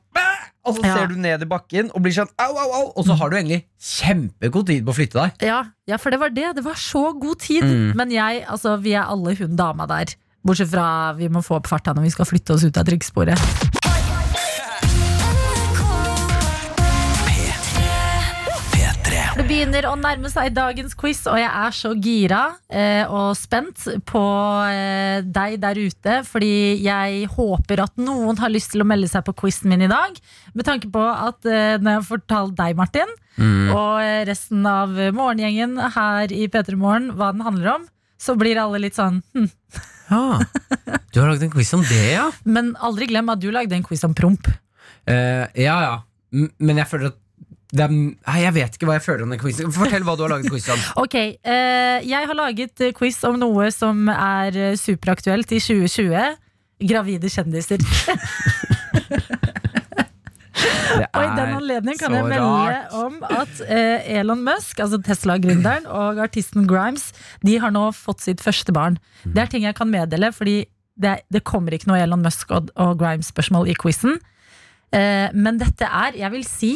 [0.71, 0.95] Og så Ja.
[0.97, 2.87] ser du ned i bakken og blir sånn au, au, au.
[2.97, 5.47] Og så har du egentlig kjempegod tid på å flytte deg.
[5.51, 6.55] Ja, ja, for det var det.
[6.57, 7.65] Det var så god tid.
[7.67, 7.95] Mm.
[7.99, 10.15] Men jeg, altså, vi er alle hun dama der.
[10.47, 13.90] Bortsett fra vi må få opp farta når vi skal flytte oss ut av trykksporet.
[19.61, 22.39] Begynner å nærme seg dagens quiz, og jeg er så gira
[22.73, 24.23] eh, og spent på
[24.73, 26.15] eh, deg der ute.
[26.25, 29.91] Fordi jeg håper at noen har lyst til å melde seg på quizen min i
[29.91, 30.17] dag.
[30.57, 33.71] Med tanke på at eh, når jeg har fortalt deg, Martin, Mm.
[33.73, 37.85] og eh, resten av morgengjengen her i P3 Morgen hva den handler om,
[38.21, 39.47] så blir alle litt sånn hm.
[40.11, 40.43] Ja.
[41.15, 42.27] Du har lagd en quiz om det, ja?
[42.45, 44.51] Men aldri glem at du lagde en quiz om promp.
[45.09, 45.95] Uh, ja, ja.
[46.59, 47.21] Men jeg føler at
[47.79, 49.71] er, nei, Jeg vet ikke hva jeg føler om den quizen.
[49.75, 50.81] Fortell hva du har laget quiz om.
[51.05, 56.39] Ok, eh, jeg har laget eh, quiz om noe som er eh, superaktuelt i 2020.
[56.91, 57.85] Gravide kjendiser.
[60.91, 62.95] Og i den anledning kan jeg melde rart.
[62.97, 67.11] om at eh, Elon Musk, altså Tesla-gründeren, og artisten Grimes,
[67.47, 68.99] de har nå fått sitt første barn.
[69.25, 69.33] Mm.
[69.37, 70.59] Det er ting jeg kan meddele, fordi
[71.01, 74.19] det, det kommer ikke noe Elon Musk og, og Grimes-spørsmål i quizen.
[74.91, 76.73] Eh, men dette er, jeg vil si,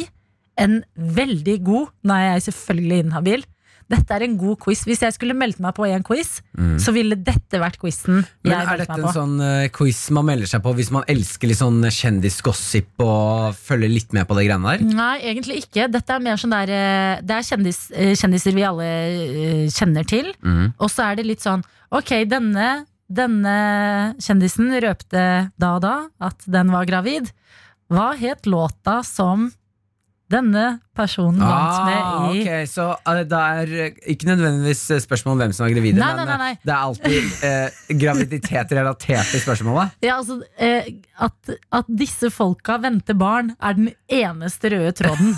[0.61, 3.43] en veldig god Nå er jeg selvfølgelig inhabil.
[3.91, 4.81] Dette er en god quiz.
[4.87, 6.39] Hvis jeg skulle meldt meg på i en quiz,
[6.81, 8.23] så ville dette vært quizen Mm.
[8.45, 11.59] Men er dette en sånn uh, quiz man melder seg på hvis man elsker litt
[11.59, 14.83] sånn kjendisgossip og følger litt med på det greiene der?
[14.97, 15.87] Nei, egentlig ikke.
[15.91, 18.89] Dette er mer sånn der uh, Det er kjendis, uh, kjendiser vi alle
[19.73, 20.31] kjenner til.
[20.45, 20.75] Mm.
[20.77, 21.65] Og så er det litt sånn
[21.95, 22.69] Ok, denne,
[23.09, 23.57] denne
[24.21, 25.25] kjendisen røpte
[25.61, 25.95] da og da
[26.29, 27.29] at den var gravid.
[27.91, 29.49] Hva het låta som
[30.31, 35.01] denne personen vant med Ah, i okay, Så uh, det er eh, ikke nødvendigvis eh,
[35.03, 37.97] spørsmål om hvem som er gravide, Nei, men nei, nei, eh, det er alltid uh,
[38.01, 39.97] graviditet relatert til spørsmålet?
[40.05, 40.89] Ja, altså uh,
[41.27, 45.35] at, at disse folka venter barn, er den eneste røde tråden.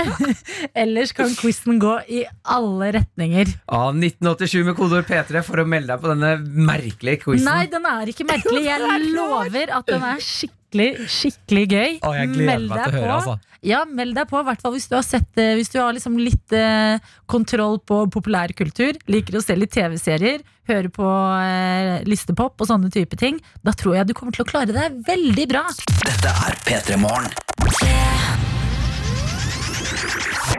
[0.82, 2.24] Ellers kan quizen gå i
[2.56, 3.52] alle retninger.
[3.68, 6.32] Ah, 1987 med kodeord P3 for å melde deg på denne
[6.66, 7.46] merkelige quizen.
[7.48, 8.64] Nei, den er ikke merkelig.
[8.66, 11.92] Jeg lover at den er skikkelig, skikkelig gøy.
[12.02, 13.14] Å, jeg gleder Meld meg til å høre, på.
[13.16, 13.56] altså.
[13.66, 15.94] Ja, meld deg på, i hvert fall hvis du har sett eh, Hvis du har
[15.96, 21.06] liksom litt eh, kontroll på populærkultur, liker å se litt TV-serier, høre på
[21.40, 23.40] eh, listepop og sånne type ting.
[23.66, 25.66] Da tror jeg du kommer til å klare deg veldig bra.
[26.04, 28.15] Dette er P3 Morgen.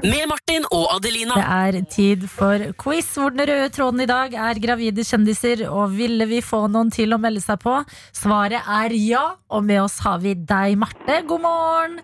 [0.04, 1.38] Med Martin og Adelina.
[1.38, 5.64] Det er tid for quiz, hvor den røde tråden i dag er gravide kjendiser.
[5.72, 7.80] Og ville vi få noen til å melde seg på?
[8.16, 11.22] Svaret er ja, og med oss har vi deg, Marte.
[11.30, 11.98] God morgen!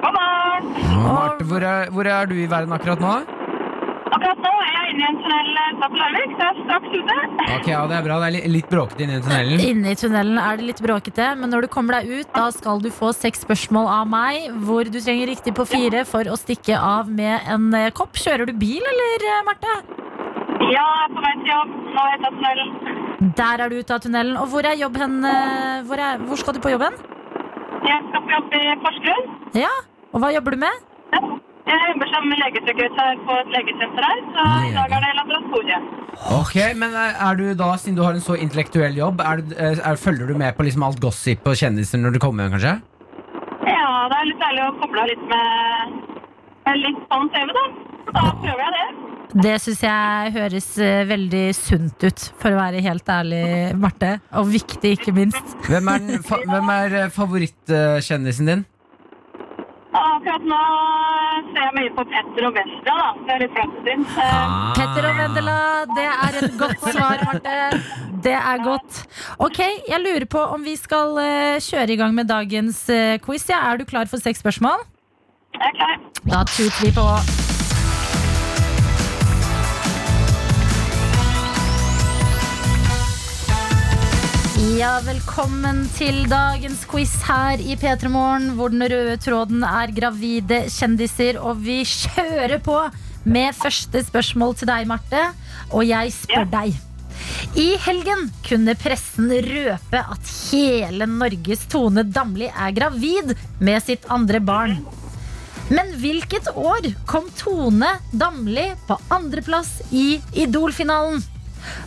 [0.00, 0.72] God morgen!
[1.04, 3.14] Marte, hvor er, hvor er du i verden akkurat nå?
[4.10, 7.16] Akkurat nå er jeg inne i en tunnel utenfor Larvik, så jeg er straks ute.
[7.56, 8.16] Ok, ja, Det er bra.
[8.24, 9.60] Det er litt bråkete inne i tunnelen.
[9.70, 12.82] Inne i tunnelen er det litt bråkete, men når du kommer deg ut, da skal
[12.82, 16.74] du få seks spørsmål av meg, hvor du trenger riktig på fire for å stikke
[16.78, 18.18] av med en eh, kopp.
[18.18, 19.76] Kjører du bil, eller, eh, Marte?
[20.70, 21.76] Ja, jeg er på vei til jobb.
[21.94, 23.34] Nå er jeg ute av tunnelen.
[23.38, 24.36] Der er du ute av tunnelen.
[24.42, 25.16] Og hvor er jobb hen?
[25.24, 26.98] eh, Hvor, er, hvor skal du på jobben?
[27.86, 29.30] Jeg skal på jobb i Porsgrunn.
[29.56, 29.70] Ja,
[30.12, 30.82] og hva jobber du med?
[31.14, 31.22] Ja.
[31.68, 35.90] Jeg jobber som legesekretær på et legesenter her, så i dag er det laboratoriet.
[36.36, 39.78] Ok, men er du da, Siden du har en så intellektuell jobb, er du, eh,
[39.78, 42.74] er, følger du med på liksom alt gossip og kjendiser når du kommer hjem, kanskje?
[43.68, 45.94] Ja, det er litt deilig å koble av litt med,
[46.66, 47.64] med litt sånn TV, da.
[48.10, 48.88] Da prøver jeg det.
[49.30, 53.44] Det syns jeg høres eh, veldig sunt ut, for å være helt ærlig,
[53.78, 54.16] Marte.
[54.40, 55.54] Og viktig, ikke minst.
[55.68, 58.66] Hvem er, den, fa, hvem er eh, favorittkjendisen din?
[59.90, 60.58] Akkurat nå
[61.50, 63.08] ser jeg mye på Petter og Vendela, da.
[63.26, 64.04] Det er litt fremtid.
[64.22, 64.70] Ah.
[64.78, 65.56] Petter og Vendela,
[65.96, 67.58] det er et godt svar, Marte.
[68.22, 69.02] Det er godt.
[69.42, 73.48] Ok, jeg lurer på om vi skal eh, kjøre i gang med dagens eh, quiz.
[73.50, 74.86] Ja, er du klar for seks spørsmål?
[75.58, 75.96] jeg er klar.
[76.30, 77.49] Da tuter vi på.
[84.60, 90.58] Ja, velkommen til dagens quiz her i P3 Morgen, hvor den røde tråden er gravide
[90.68, 92.74] kjendiser, og vi kjører på
[93.24, 95.22] med første spørsmål til deg, Marte.
[95.72, 96.76] Og jeg spør deg.
[97.56, 103.32] I helgen kunne pressen røpe at hele Norges Tone Damli er gravid
[103.64, 104.76] med sitt andre barn.
[105.72, 111.24] Men hvilket år kom Tone Damli på andreplass i Idol-finalen?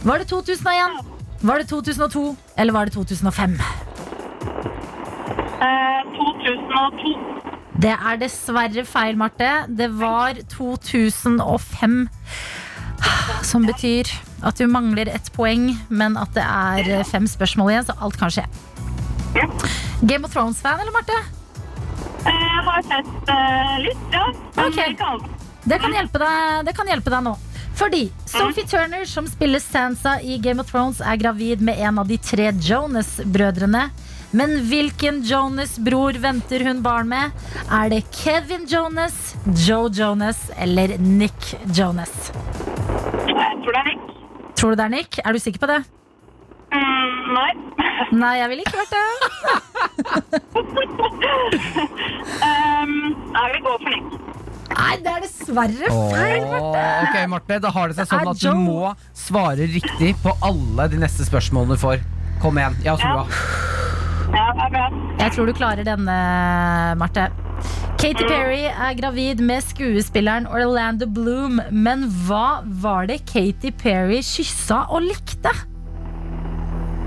[0.02, 1.13] Var det 2001,
[1.44, 3.58] var det 2002 eller var det 2005?
[5.62, 7.14] Eh, 2002.
[7.84, 9.50] Det er dessverre feil, Marte.
[9.68, 11.98] Det var 2005.
[13.44, 14.08] Som betyr
[14.44, 18.32] at du mangler ett poeng, men at det er fem spørsmål igjen, så alt kan
[18.32, 18.44] skje.
[19.36, 19.48] Ja.
[20.04, 21.18] Game of Thrones-fan, eller, Marte?
[22.24, 24.26] Eh, Jeg har sett uh, litt, ja.
[24.56, 24.78] Men Ok.
[24.94, 25.32] ikke alt.
[25.64, 27.34] Det kan hjelpe deg, det kan hjelpe deg nå.
[27.76, 32.08] Fordi Sophie Turner, som spiller Sansa i Game of Thrones, er gravid med en av
[32.08, 33.90] de tre Jonas-brødrene.
[34.34, 37.32] Men hvilken Jonas-bror venter hun barn med?
[37.70, 39.36] Er det Kevin Jonas,
[39.68, 42.32] Joe Jonas eller Nick Jonas?
[43.28, 44.02] Jeg tror det er Nick.
[44.58, 45.20] Tror du det er Nick?
[45.26, 45.84] Er du sikker på det?
[46.74, 47.52] Mm, nei.
[48.24, 49.04] Nei, jeg ville ikke vært det.
[52.50, 52.94] um,
[53.38, 54.33] jeg vil gå for Nick.
[54.72, 56.48] Nei, det er dessverre feil.
[56.50, 56.86] Marte.
[57.04, 61.02] ok, Marte, Da har det seg sånn at du må svare riktig på alle de
[61.04, 62.04] neste spørsmålene du får.
[62.44, 62.76] Kom igjen.
[62.84, 63.28] Jeg har trua.
[64.34, 64.96] Ja, er.
[65.20, 66.18] Jeg tror du klarer denne,
[66.98, 67.30] Marte.
[68.02, 74.82] Katy Perry er gravid med skuespilleren Orlando Bloom, men hva var det Katy Perry kyssa
[74.90, 75.54] og likte?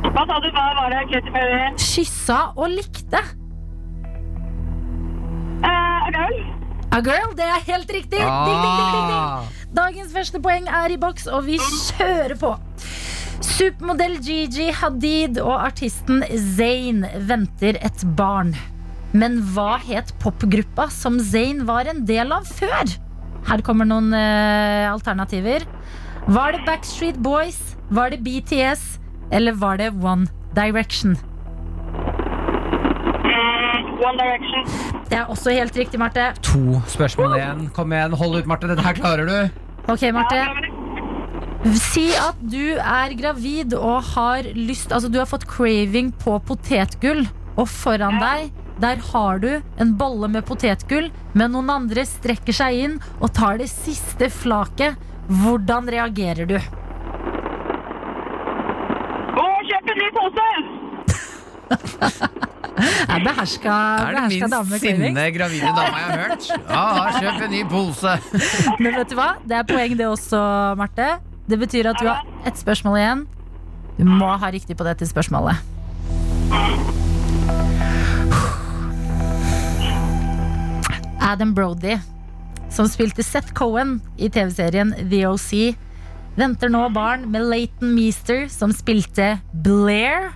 [0.06, 0.48] Hva sa du?
[0.54, 1.66] Hva var det Katy Perry?
[1.82, 3.20] Kyssa og likte.
[5.66, 6.55] Uh?
[6.96, 8.16] A girl, det er helt riktig!
[8.22, 9.10] Ding, ding, ding.
[9.12, 12.54] Ah, Dagens første poeng er i boks, og vi kjører på.
[13.44, 16.24] Supermodell Gigi Hadid og artisten
[16.56, 18.54] Zayn venter et barn.
[19.12, 22.96] Men hva het popgruppa som Zayn var en del av før?
[23.50, 25.68] Her kommer noen uh, alternativer.
[26.32, 27.60] Var det Backstreet Boys?
[27.92, 28.88] Var det BTS?
[29.36, 31.18] Eller var det One Direction?
[34.02, 34.66] One Direction.
[35.08, 36.32] Det er også helt riktig, Marte.
[36.42, 37.70] to spørsmål igjen.
[37.76, 38.68] Kom igjen, hold ut, Marte.
[38.68, 39.62] Dette her klarer du.
[39.92, 40.42] Ok, Marte.
[41.80, 47.24] Si at du er gravid og har lyst Altså du har fått craving på potetgull,
[47.56, 49.48] og foran deg der har du
[49.80, 55.00] en bolle med potetgull, men noen andre strekker seg inn og tar det siste flaket.
[55.40, 56.58] Hvordan reagerer du?
[59.32, 60.48] Å, kjøp en ny pose!
[63.16, 66.48] Er beherska, Er det beherska dame minst sinne gravide dama jeg har hørt?
[66.68, 66.82] Ja,
[67.16, 68.12] kjøp en ny pose.
[68.82, 69.28] Men vet du hva?
[69.40, 70.40] Det er poeng det også,
[70.76, 71.06] Marte.
[71.48, 73.24] Det betyr at du har ett spørsmål igjen.
[73.96, 75.56] Du må ha riktig på dette spørsmålet.
[81.24, 81.96] Adam Brody,
[82.68, 85.72] som spilte Seth Cohen i TV-serien The OC,
[86.36, 90.34] venter nå barn med Leighton Meester, som spilte Blair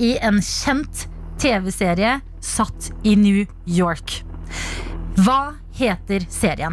[0.00, 1.04] i en kjent
[1.44, 4.24] TV-serie satt i New York.
[5.20, 6.72] Hva heter serien?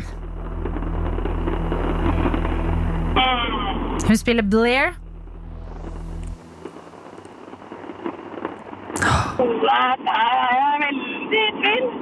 [4.07, 4.93] Hun spiller Blair.
[9.71, 9.99] Er.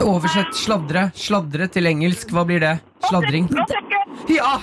[0.05, 1.10] Oversett sladre.
[1.17, 2.29] Sladre til engelsk.
[2.29, 2.77] Hva blir det?
[3.10, 3.49] Sladring.
[4.29, 4.60] Ja!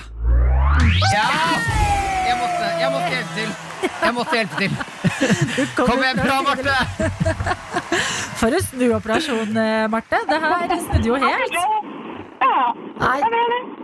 [1.11, 1.29] Ja!
[2.23, 3.66] Jeg måtte, jeg måtte hjelpe til.
[3.83, 4.71] Jeg måtte hjelpe til.
[5.77, 6.75] Kom igjen, bra, Marte!
[8.39, 10.21] For en snuoperasjon, eh, Marte.
[10.29, 11.57] Det her snudde jo helt.
[12.97, 13.17] Nei,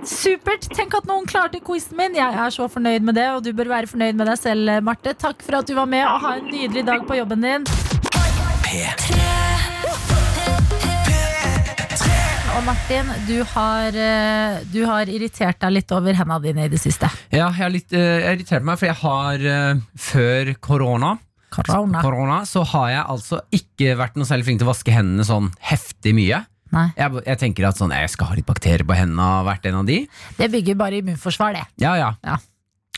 [0.08, 0.68] supert.
[0.74, 2.18] Tenk at noen klarte quizen min.
[2.18, 5.16] Jeg er så fornøyd med det, og du bør være fornøyd med deg selv, Marte.
[5.26, 7.68] Takk for at du var med, og ha en nydelig dag på jobben din.
[12.54, 16.78] Og Martin, du har, eh, du har irritert deg litt over hendene dine i det
[16.82, 17.10] siste.
[17.34, 21.16] Ja, jeg har litt uh, irritert meg, for jeg har eh, før korona
[21.54, 22.02] Corona.
[22.02, 25.52] Korona, så har jeg altså ikke vært noe særlig flink til å vaske hendene sånn
[25.62, 26.40] heftig mye.
[26.74, 29.84] Jeg, jeg tenker at sånn, jeg skal ha litt bakterier på hendene og vært en
[29.84, 30.00] av de.
[30.40, 31.68] det bygger bare immunforsvar, det.
[31.84, 32.10] Ja, ja.
[32.26, 32.40] Ja.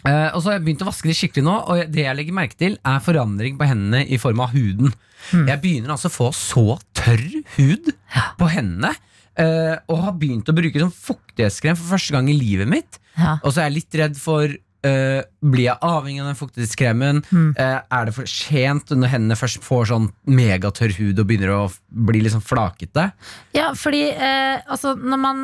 [0.05, 2.37] Uh, og så har jeg begynt å vaske de skikkelig nå, og det jeg legger
[2.37, 4.93] merke til, er forandring på hendene i form av huden.
[5.31, 5.47] Hmm.
[5.49, 6.65] Jeg begynner altså å få så
[6.95, 7.25] tørr
[7.57, 7.91] hud
[8.39, 8.93] på hendene,
[9.41, 12.99] eh, og har begynt å bruke sånn fuktighetskrem for første gang i livet mitt.
[13.15, 13.37] Ja.
[13.43, 17.21] Og så er jeg litt redd for uh, Blir jeg avhengig av den fuktighetskremen?
[17.29, 17.53] Mm.
[17.55, 21.63] Uh, er det for sent når hendene først får sånn megatørr hud og begynner å
[22.09, 23.07] bli litt sånn flakete?
[23.55, 25.41] Ja, fordi altså, når man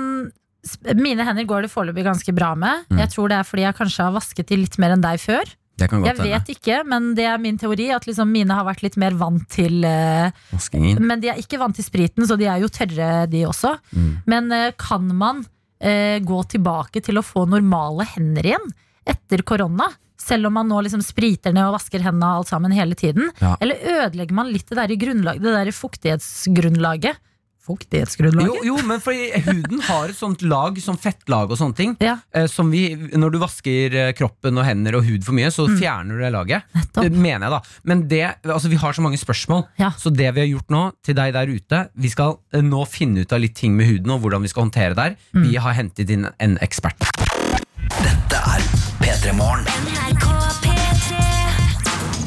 [0.94, 2.84] Mine hender går det foreløpig ganske bra med.
[2.92, 3.00] Mm.
[3.02, 5.50] Jeg tror det er fordi jeg kanskje har vasket de litt mer enn deg før.
[5.82, 9.15] Jeg vet ikke, men det er min teori at liksom mine har vært litt mer
[9.20, 10.30] vant til eh,
[11.02, 13.74] Men de er ikke vant til spriten, så de er jo tørre, de også.
[13.96, 14.12] Mm.
[14.32, 15.44] Men eh, kan man
[15.82, 18.72] eh, gå tilbake til å få normale hender igjen
[19.10, 19.89] etter korona?
[20.22, 23.32] Selv om man nå liksom spriter ned og vasker hendene og alt sammen hele tiden?
[23.41, 23.56] Ja.
[23.63, 27.17] Eller ødelegger man litt det der, det der fuktighetsgrunnlaget?
[27.65, 28.63] Fuktighetsgrunnlaget?
[28.65, 31.95] Jo, jo, men fordi huden har et sånt lag, sånn fettlag og sånne ting.
[32.02, 35.52] Ja, eh, Som vi, når du vasker eh, kroppen og hender og hud for mye,
[35.54, 36.65] så fjerner du det laget.
[36.71, 36.80] Mm.
[36.82, 37.04] nettopp.
[37.06, 39.91] Det mener jeg da Men det, altså vi har så mange spørsmål, Ja.
[39.97, 43.21] så det vi har gjort nå til deg der ute Vi skal eh, nå finne
[43.21, 45.15] ut av litt ting med huden og hvordan vi skal håndtere det her.
[45.36, 45.43] Mm.
[45.50, 46.97] Vi har hentet inn en ekspert.
[48.02, 48.62] Dette er
[49.02, 49.65] P3 Morgen.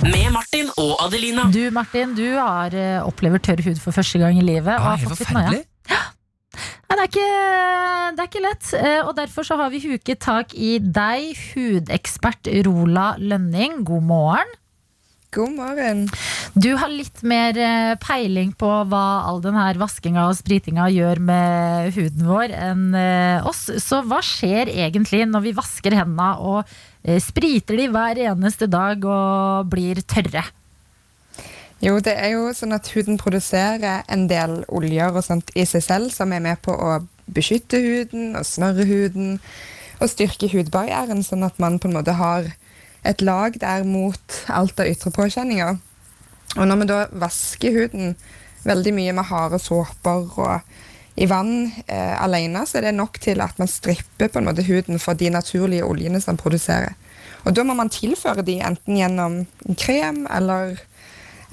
[0.05, 0.44] Med Martin
[0.85, 1.47] og Adelina.
[1.55, 4.69] Du Martin, du har, eh, opplever tørr hud for første gang i livet.
[4.75, 5.49] og Ja, har helt fått litt noia.
[5.51, 5.65] forferdelig.
[6.85, 7.31] Nei, det, er ikke,
[8.15, 12.47] det er ikke lett, eh, og derfor så har vi huket tak i deg, hudekspert
[12.67, 13.81] Rola Lønning.
[13.85, 14.53] God morgen.
[15.35, 16.05] God morgen.
[16.55, 21.19] Du har litt mer eh, peiling på hva all den her vaskinga og spritinga gjør
[21.19, 22.85] med huden vår enn
[23.51, 23.65] oss.
[23.83, 26.77] Så hva skjer egentlig når vi vasker hendene og
[27.21, 30.45] spriter de hver eneste dag og blir tørre?
[31.85, 35.83] Jo, det er jo sånn at huden produserer en del oljer og sånt i seg
[35.85, 36.95] selv som er med på å
[37.37, 39.35] beskytte huden og smøre huden
[40.01, 42.49] og styrke hudbarrieren, sånn at man på en måte har
[43.05, 45.77] et lag der mot alt av ytre påkjenninger.
[46.57, 48.17] Og når vi da vasker huden
[48.65, 53.45] veldig mye med harde såper og i vann eh, alene, så er det nok til
[53.45, 56.97] at man stripper på en måte huden for de naturlige oljene som produserer.
[57.45, 60.81] Og da må man tilføre de enten gjennom en krem eller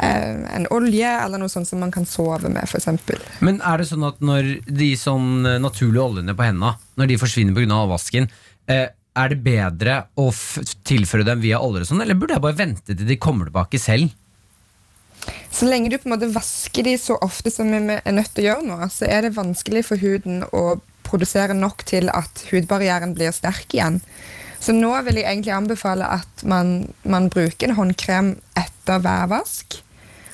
[0.02, 2.88] en olje eller noe sånt som man kan sove med, f.eks.
[3.46, 7.20] Men er det sånn at når de sånn eh, naturlige oljene på hendene Når de
[7.22, 7.78] forsvinner pga.
[7.84, 8.30] avvasken,
[8.68, 10.30] eh, er det bedre å
[10.88, 13.80] tilføre dem via olje, og sånn, eller burde jeg bare vente til de kommer tilbake
[13.82, 14.14] selv?
[15.52, 18.46] Så lenge du på en måte vasker de så ofte som vi er nødt til
[18.46, 23.14] å gjøre nå, så er det vanskelig for huden å produsere nok til at hudbarrieren
[23.18, 24.00] blir sterk igjen.
[24.62, 29.82] Så nå vil jeg egentlig anbefale at man, man bruker en håndkrem etter hver vask.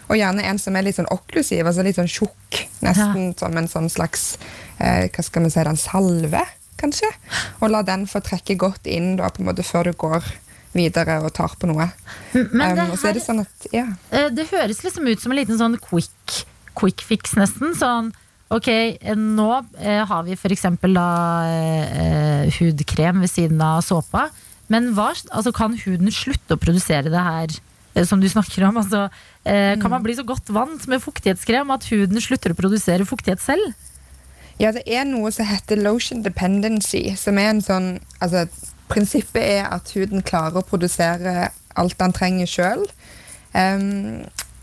[0.07, 2.61] Og gjerne en som er litt sånn okklusiv, altså litt sånn tjukk.
[2.85, 4.37] Nesten som en sånn slags
[4.79, 6.43] eh, hva skal man si, en salve,
[6.79, 7.09] kanskje.
[7.59, 10.27] Og la den få trekke godt inn da, på en måte før du går
[10.77, 11.89] videre og tar på noe.
[12.33, 13.87] Men det, Um, og så er det sånn at, ja.
[14.13, 16.43] eh, det høres liksom ut som en liten sånn quick,
[16.77, 17.75] quick fix, nesten.
[17.77, 18.13] Sånn
[18.53, 21.07] Ok, eh, nå eh, har vi eksempel da
[21.51, 24.29] eh, hudkrem ved siden av såpa.
[24.71, 27.66] Men hva, altså, kan huden slutte å produsere det her eh,
[28.05, 28.77] som du snakker om?
[28.77, 29.09] Altså,
[29.43, 33.41] eh, Kan man bli så godt vant med fuktighetskrem at huden slutter å produsere fuktighet
[33.41, 33.73] selv?
[34.59, 38.47] Ja, det er noe som heter lotion dependency, som er en sånn Altså,
[38.89, 42.85] prinsippet er at huden klarer å produsere alt den trenger sjøl.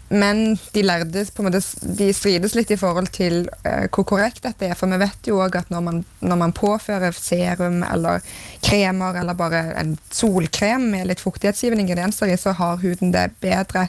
[0.08, 1.62] Men de lærde på en måte,
[1.98, 4.76] de strides litt i forhold til uh, hvor korrekt dette er.
[4.78, 8.24] For vi vet jo òg at når man, når man påfører serum eller
[8.64, 13.88] kremer eller bare en solkrem med litt fuktighetsgivende ingredienser i, så har huden det bedre.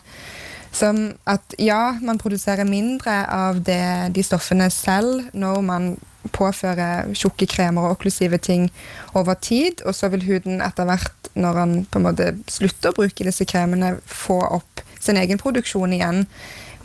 [0.76, 5.94] Som at ja, man produserer mindre av det, de stoffene selv når man
[6.34, 8.70] påfører tjukke kremer og okklusive ting
[9.14, 12.98] over tid, og så vil huden etter hvert, når han på en måte slutter å
[13.02, 16.24] bruke disse kremene, få opp sin egen produksjon igjen.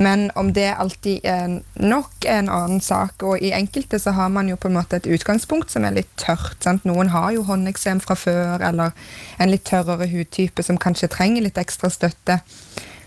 [0.00, 3.20] Men om det alltid er nok, er en annen sak.
[3.20, 6.12] Og i enkelte så har man jo på en måte et utgangspunkt som er litt
[6.20, 6.56] tørt.
[6.64, 6.86] Sant?
[6.88, 8.96] Noen har jo håndeksem fra før, eller
[9.36, 12.40] en litt tørrere hudtype som kanskje trenger litt ekstra støtte.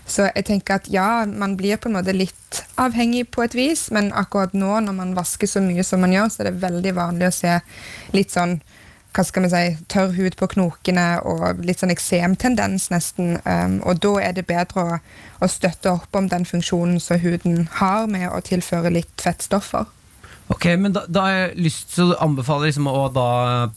[0.06, 3.88] Så jeg tenker at ja, man blir på en måte litt avhengig på et vis,
[3.94, 6.94] men akkurat nå når man vasker så mye som man gjør, så er det veldig
[6.96, 7.58] vanlig å se
[8.16, 8.58] litt sånn
[9.14, 13.36] hva skal vi si, tørr hud på knokene og litt sånn eksemtendens nesten.
[13.46, 14.96] Um, og da er det bedre å,
[15.38, 19.86] å støtte opp om den funksjonen som huden har med å tilføre litt fettstoffer.
[20.52, 23.28] Ok, men da, da har jeg lyst til å anbefale liksom å da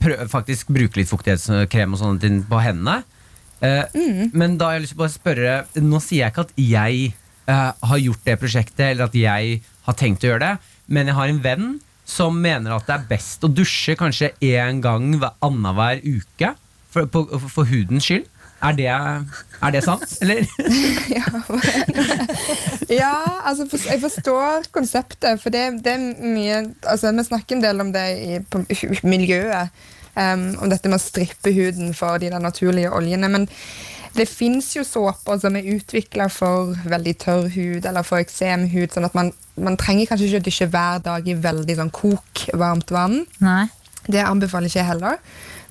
[0.02, 3.04] prøve, faktisk bruke litt fuktighetskrem og sånne ting på hendene.
[3.62, 3.86] Eh,
[4.34, 7.08] Men da har jeg lyst til å bare spørre Nå sier jeg ikke at jeg
[7.48, 10.54] eh, har gjort det prosjektet, eller at jeg har tenkt å gjøre det,
[10.88, 11.68] men jeg har en venn
[12.08, 16.54] som mener at det er best å dusje kanskje én gang hver- annenhver uke
[16.94, 18.28] for, på, for hudens skyld.
[18.64, 20.48] Er det, er det sant, eller?
[23.02, 23.12] Ja,
[23.46, 27.92] altså jeg forstår konseptet, for det, det er mye altså Vi snakker en del om
[27.94, 28.64] det i på
[29.04, 29.70] miljøet,
[30.16, 33.30] um, om dette med å strippe huden for de der naturlige oljene.
[33.30, 33.50] Men
[34.18, 39.08] det fins jo såper som er utvikla for veldig tørr hud eller for eksemhud, sånn
[39.08, 42.94] at man, man trenger kanskje ikke å dusje hver dag i veldig sånn kok varmt
[42.94, 43.22] vann.
[43.44, 43.68] Nei.
[44.08, 45.22] Det anbefaler ikke jeg heller.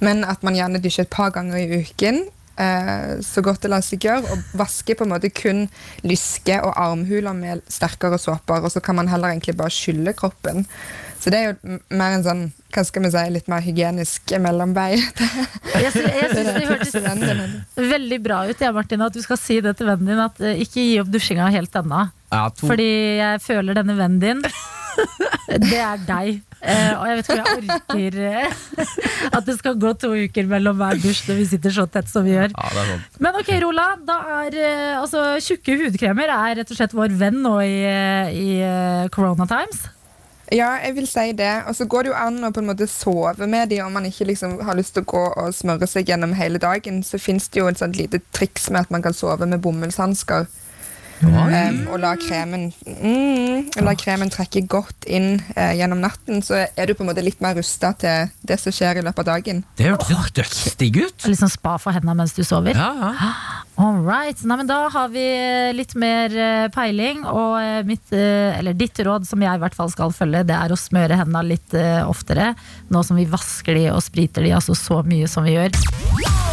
[0.04, 2.26] Men at man gjerne dusjer et par ganger i uken.
[2.56, 4.28] Eh, så godt det lar seg gjøre.
[4.32, 5.66] Og vaske på en måte kun
[6.06, 8.64] lyske og armhuler med sterkere såper.
[8.64, 10.66] Og så kan man heller egentlig bare skylle kroppen.
[11.20, 12.44] Så det er jo mer en sånn
[12.76, 14.90] hva skal vi si, litt mer hygienisk mellomvei.
[15.76, 16.96] Jeg, syns det hørtes
[17.76, 20.22] veldig bra ut, ja, Martin, at du skal si det til vennen din.
[20.22, 22.06] At eh, ikke gi opp dusjinga helt ennå.
[22.32, 24.40] Ja, Fordi jeg føler denne vennen din
[25.62, 26.40] Det er deg.
[26.56, 28.94] Uh, og jeg vet ikke om jeg orker uh,
[29.36, 32.24] at det skal gå to uker mellom hver dusj når vi sitter så tett som
[32.26, 32.50] vi gjør.
[32.50, 33.18] ja, det er sant.
[33.22, 33.86] Men ok, Rola.
[34.08, 38.32] Da er uh, altså Tjukke hudkremer er rett og slett vår venn nå i, eh,
[38.34, 39.84] i eh, Corona Times.
[40.54, 41.52] Ja, jeg vil si det.
[41.66, 44.06] Og så går det jo an å på en måte sove med de om man
[44.06, 47.02] ikke liksom har lyst til å gå og smøre seg gjennom hele dagen.
[47.06, 50.46] Så fins det jo et sånt lite triks med at man kan sove med bomullshansker.
[51.16, 56.90] Um, og la kremen, mm, la kremen trekke godt inn eh, gjennom natten, så er
[56.90, 59.62] du på en måte litt mer rusta til det som skjer i løpet av dagen.
[59.80, 61.28] Det hørtes jo dødsdigg ut.
[61.30, 62.76] Litt sånn spa for hendene mens du sover.
[62.76, 63.32] Ja, ja.
[63.76, 64.40] All right.
[64.48, 65.24] Nei, men da har vi
[65.76, 69.76] litt mer eh, peiling, og eh, mitt, eh, eller ditt råd, som jeg i hvert
[69.76, 72.54] fall skal følge, det er å smøre hendene litt eh, oftere.
[72.88, 76.45] Nå som vi vasker de og spriter de altså så mye som vi gjør.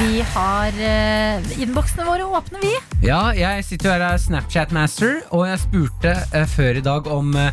[0.00, 2.70] Vi har uh, Innboksene våre åpne, vi.
[3.04, 7.50] Ja, jeg sitter her er Snapchat-master, og jeg spurte uh, før i dag om uh,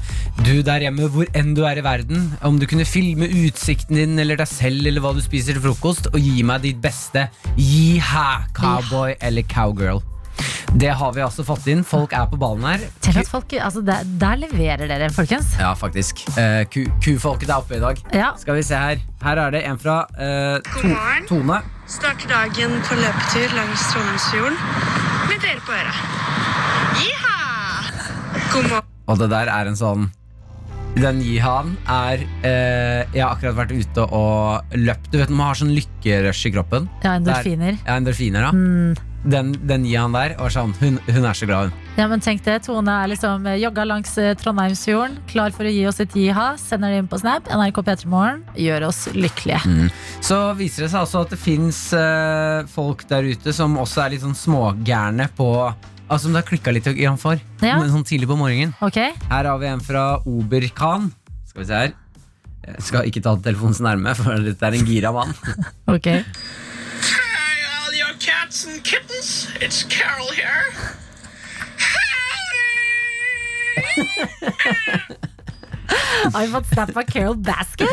[0.48, 4.16] du der hjemme, hvor enn du er i verden, om du kunne filme utsikten din
[4.24, 7.28] eller deg selv eller hva du spiser til frokost, og gi meg ditt beste.
[7.60, 10.00] Gi-hæ, cowboy eller cowgirl.
[10.78, 11.84] Det har vi altså fått inn.
[11.88, 12.84] Folk er på ballen her.
[13.02, 15.54] Tenk at folk, altså der, der leverer dere, folkens.
[15.60, 16.22] Ja, faktisk.
[16.38, 18.02] Eh, ku- Kufolket er oppe i dag.
[18.14, 18.34] Ja.
[18.38, 19.02] Skal vi se her.
[19.24, 20.92] Her er det en fra eh, to
[21.32, 21.62] Tone.
[21.88, 24.58] Starter dagen på løpetur langs Trondheimsfjorden
[25.32, 26.06] med dere på øret.
[27.00, 27.36] Jiha!
[28.54, 28.94] God morgen.
[29.08, 30.08] Og det der er en sånn
[30.98, 35.08] Den jihaen er eh, Jeg har akkurat vært ute og løpt.
[35.14, 36.90] Du vet når man har sånn lykkerush i kroppen?
[37.06, 37.78] Ja, endorfiner.
[37.86, 38.52] Ja, endorfiner, da.
[38.52, 39.07] Mm.
[39.28, 41.86] Den, den jihaen der og sånn hun, hun er så glad, hun.
[41.97, 45.73] Ja, men tenk det, Tone er liksom eh, jogga langs eh, Trondheimsfjorden, klar for å
[45.73, 46.47] gi oss et jiha.
[46.61, 47.49] Sender det inn på Snap.
[47.51, 49.91] NRK P3morgen gjør oss lykkelige.
[50.23, 51.84] Så viser det seg altså at det fins
[52.71, 55.51] folk der ute som også er litt sånn smågærne på
[56.07, 57.39] Altså som det har klikka litt igjen for.
[57.59, 57.82] Ja.
[57.91, 58.71] Sånn tidlig på morgenen.
[58.80, 59.11] Okay.
[59.28, 61.09] Her har vi en fra Oberkan.
[61.49, 61.91] Skal vi se her.
[62.67, 65.36] Jeg skal ikke ta telefonen så nærme, for dette er en gira mann.
[65.95, 66.66] ok Hi, all your
[68.28, 69.47] cats and kittens.
[69.61, 70.65] It's Carol here.
[76.34, 77.88] Har vi fått snap av Carol Baskin?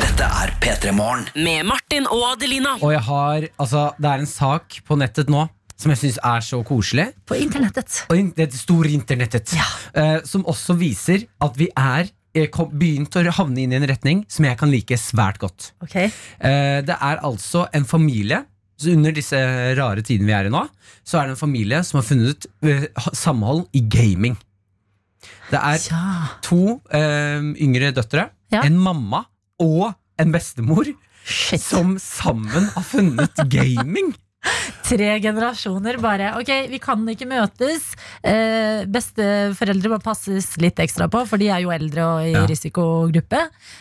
[0.00, 1.24] Dette er P3 Morgen.
[1.34, 2.74] Med Martin og Adelina.
[2.84, 5.46] Og jeg har, altså, det er en sak på nettet nå
[5.76, 7.06] som jeg syns er så koselig.
[7.28, 8.02] På internettet.
[8.10, 9.52] Og in- det store internettet.
[9.94, 13.86] eh, som også viser at vi er eh, kom, begynt å havne inn i en
[13.88, 15.72] retning som jeg kan like svært godt.
[15.84, 16.10] Ok Eh,
[16.84, 18.42] det er altså en familie
[18.76, 19.38] så Under disse
[19.78, 20.60] rare tidene vi er i nå,
[21.06, 24.36] så er det en familie som har funnet ut samhold i gaming.
[25.50, 26.28] Det er Ja.
[26.42, 28.62] to eh, yngre døtre, Ja.
[28.62, 29.24] en mamma
[29.58, 30.84] og en bestemor
[31.24, 31.60] Shit.
[31.60, 34.12] som sammen har funnet gaming.
[34.86, 36.28] Tre generasjoner bare.
[36.38, 37.88] Ok, vi kan ikke møtes.
[38.22, 42.44] Eh, besteforeldre må passes litt ekstra på, for de er jo eldre og i Ja.
[42.46, 43.40] risikogruppe.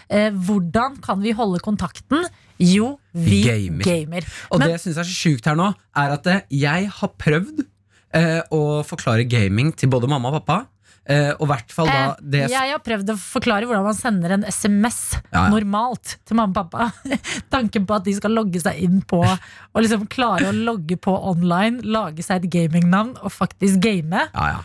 [0.10, 2.26] Eh, hvordan kan vi holde kontakten?
[2.60, 3.84] Jo, vi Gamer.
[3.84, 4.24] gamer.
[4.52, 7.66] Og Men- det jeg syns er så sjukt her nå, er at jeg har prøvd
[8.14, 10.68] eh, å forklare gaming til både mamma og pappa.
[11.06, 14.32] Eh, og hvert fall da Eh, det jeg har prøvd å forklare hvordan man sender
[14.34, 14.98] en SMS
[15.32, 15.50] Ja, ja.
[15.54, 16.88] normalt til mamma og pappa.
[17.54, 21.14] Tanken på at de skal logge seg inn på og liksom klare å logge på
[21.30, 24.26] online, lage seg et gamingnavn og faktisk game.
[24.34, 24.64] Ja, ja.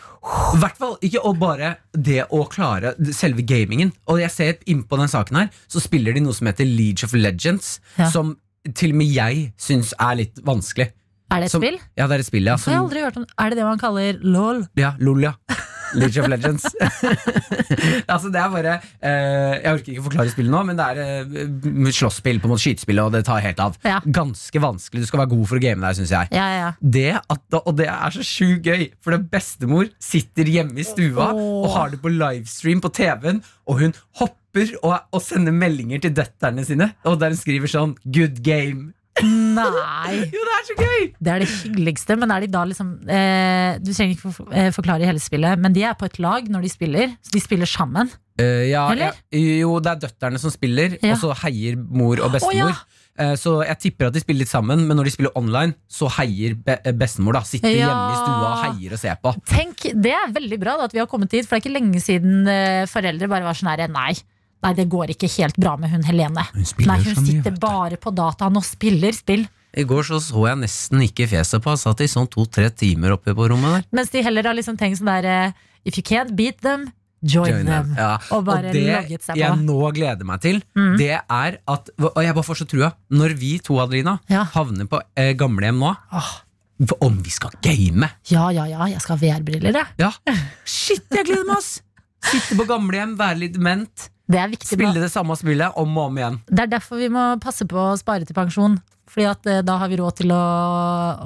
[0.54, 3.92] I hvert fall ikke og bare det å klare selve gamingen.
[4.08, 7.12] Og jeg ser innpå den saken her, så spiller de noe som heter League of
[7.16, 7.78] Legends.
[7.98, 8.08] Ja.
[8.12, 8.38] Som
[8.76, 10.90] til og med jeg syns er litt vanskelig.
[11.30, 11.76] Er det et Som, spill?
[11.96, 12.56] ja, det er et spill, ja.
[12.58, 13.26] Som, aldri hørt om.
[13.38, 14.64] Er det det man kaller lol?
[14.80, 15.34] ja, LOL, ja.
[15.94, 16.66] League of Legends.
[18.12, 21.00] altså, det er bare eh, Jeg orker ikke forklare spillet nå, men det er
[21.40, 23.78] eh, slåsspill, på en måte skytespill, og det tar helt av.
[23.86, 24.00] Ja.
[24.04, 25.04] Ganske vanskelig.
[25.04, 26.32] Du skal være god for å game der, syns jeg.
[26.36, 26.72] Ja, ja, ja.
[26.80, 31.32] Det at, og det er så sjukt gøy, for det bestemor sitter hjemme i stua
[31.32, 31.64] oh.
[31.64, 36.14] og har det på livestream på TV-en, og hun hopper og, og sender meldinger til
[36.16, 38.90] døtterne sine, og der hun skriver sånn 'good game'.
[39.24, 40.24] Nei!
[40.34, 41.04] Jo, det er så gøy!
[41.20, 44.70] Det er det hyggeligste, men er de da liksom eh, Du trenger ikke for, eh,
[44.74, 47.12] forklare hele spillet, men de er på et lag når de spiller.
[47.24, 48.10] Så de spiller sammen.
[48.40, 49.18] Eh, ja, Eller?
[49.32, 51.12] ja, jo, det er døtterne som spiller, Ja.
[51.14, 52.72] og så heier mor og bestemor.
[52.72, 52.96] Oh, ja.
[53.20, 56.08] Eh, Så jeg tipper at de spiller litt sammen, men når de spiller online, så
[56.16, 57.34] heier be eh, bestemor.
[57.36, 57.90] da Sitter Ja.
[57.90, 59.34] hjemme i stua og heier og ser på.
[59.50, 61.76] Tenk, Det er veldig bra da, at vi har kommet hit, for det er ikke
[61.80, 64.14] lenge siden eh, foreldre bare var sånn her Nei,
[64.64, 66.44] nei, det går ikke helt bra med hun Helene.
[66.52, 69.46] Hun Nei, hun sitter mye, bare på dataen og spiller spill.
[69.70, 73.14] I går så, så jeg nesten ikke fjeset på Han satt i sånn to-tre timer
[73.14, 73.84] oppe på rommet der.
[74.00, 76.88] Mens de heller har liksom tenkt sånn der eh, If you can't beat them,
[77.22, 77.94] join, Join them.
[77.96, 78.16] Ja.
[78.34, 79.40] Og bare det logget seg på.
[79.40, 80.92] jeg nå gleder meg til, mm.
[81.00, 82.92] det er at Og jeg bare får så trua.
[83.14, 84.44] Når vi to, Adelina, Ja.
[84.56, 86.32] havner på eh, gamlehjem nå Åh.
[86.80, 88.08] Om vi skal game!
[88.32, 89.86] Ja, ja, ja, jeg skal ha VR-briller, jeg.
[90.00, 90.36] Ja.
[90.64, 91.82] Shit, jeg gleder meg, ass!
[92.24, 94.68] Sitte på gamlehjem, være litt dement, Det er viktig.
[94.76, 96.40] spille det samme spillet om og om igjen.
[96.46, 98.78] Det er derfor vi må passe på å spare til pensjon.
[99.10, 100.38] Fordi at eh, da har vi råd til å,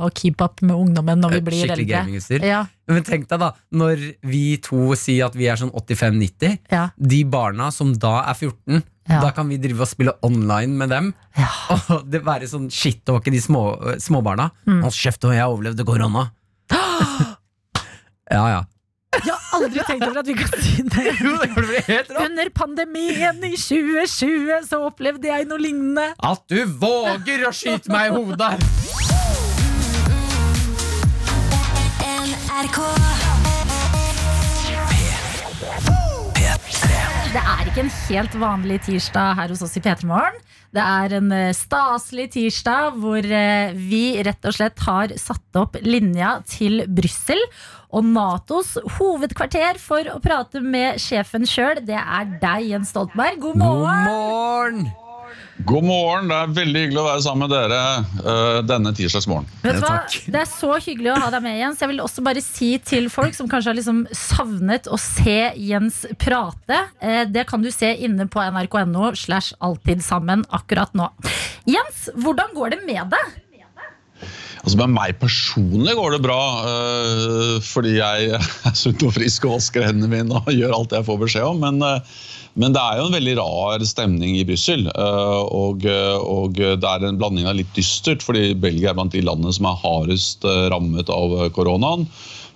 [0.07, 1.99] å keep up med ungdommen når vi Eh, blir Skikkelig eldre.
[1.99, 2.47] gamingutstyr.
[2.49, 6.87] Ja, Men tenk deg da, når vi to sier at vi er sånn 85-90, ja,
[6.97, 9.21] de barna som da er 14, Ja.
[9.21, 11.13] da kan vi drive og spille online med dem.
[11.37, 11.51] ja.
[11.93, 13.67] Og det være sånn shit-talke de små,
[14.01, 14.49] småbarna.
[14.65, 14.81] Mm.
[14.87, 16.31] Hold kjeft, og jeg overlevde korona.
[18.33, 18.63] ja, ja.
[19.15, 21.05] Jeg har aldri tenkt over at vi kan si det.
[21.25, 22.25] Jo, det blir helt rått.
[22.27, 26.11] Under pandemien i 2020 så opplevde jeg noe lignende.
[26.19, 28.55] At du våger å skyte meg i hodet!
[37.35, 40.37] Det er ikke en helt vanlig tirsdag her hos oss i P3 Morgen.
[40.75, 45.79] Det er en eh, staselig tirsdag hvor eh, vi rett og slett har satt opp
[45.87, 47.41] linja til Brussel.
[47.95, 53.39] Og Natos hovedkvarter for å prate med sjefen sjøl, det er deg, Jens Stoltenberg.
[53.47, 54.85] God God morgen!
[55.63, 57.77] God morgen, det er veldig hyggelig å være sammen med dere
[58.27, 59.47] uh, denne tirsdagsmorgen.
[59.63, 59.93] Vet du hva?
[60.11, 61.85] Det er så hyggelig å ha deg med, Jens.
[61.85, 66.03] Jeg vil også bare si til folk som kanskje har liksom savnet å se Jens
[66.19, 66.81] prate.
[66.99, 71.07] uh, det kan du se inne på nrk.no slash alltid sammen akkurat nå.
[71.71, 73.41] Jens, hvordan går det med deg?
[74.65, 78.35] Altså Med meg personlig går det bra, uh, fordi jeg
[78.69, 81.63] er sunn og frisk og vasker hendene mine og gjør alt jeg får beskjed om.
[81.63, 81.85] Men,
[82.61, 84.87] men det er jo en veldig rar stemning i Brussel.
[84.91, 89.25] eh, og, og det er en blanding av litt dystert, fordi Belgia er blant de
[89.25, 92.07] landene som er hardest eh, rammet av koronaen.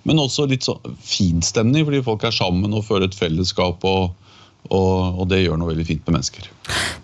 [0.07, 3.83] Men også litt sånn fin stemning, fordi folk er sammen og føler et fellesskap.
[3.83, 4.15] og
[4.69, 6.49] og, det gjør noe veldig fint med mennesker.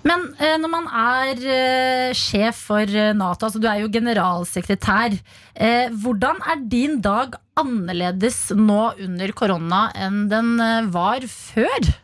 [0.06, 5.16] Men eh, når man er eh, sjef for eh, Nato, altså du er jo generalsekretær,
[5.56, 11.96] eh, hvordan er din dag annerledes nå under korona enn den eh, var før?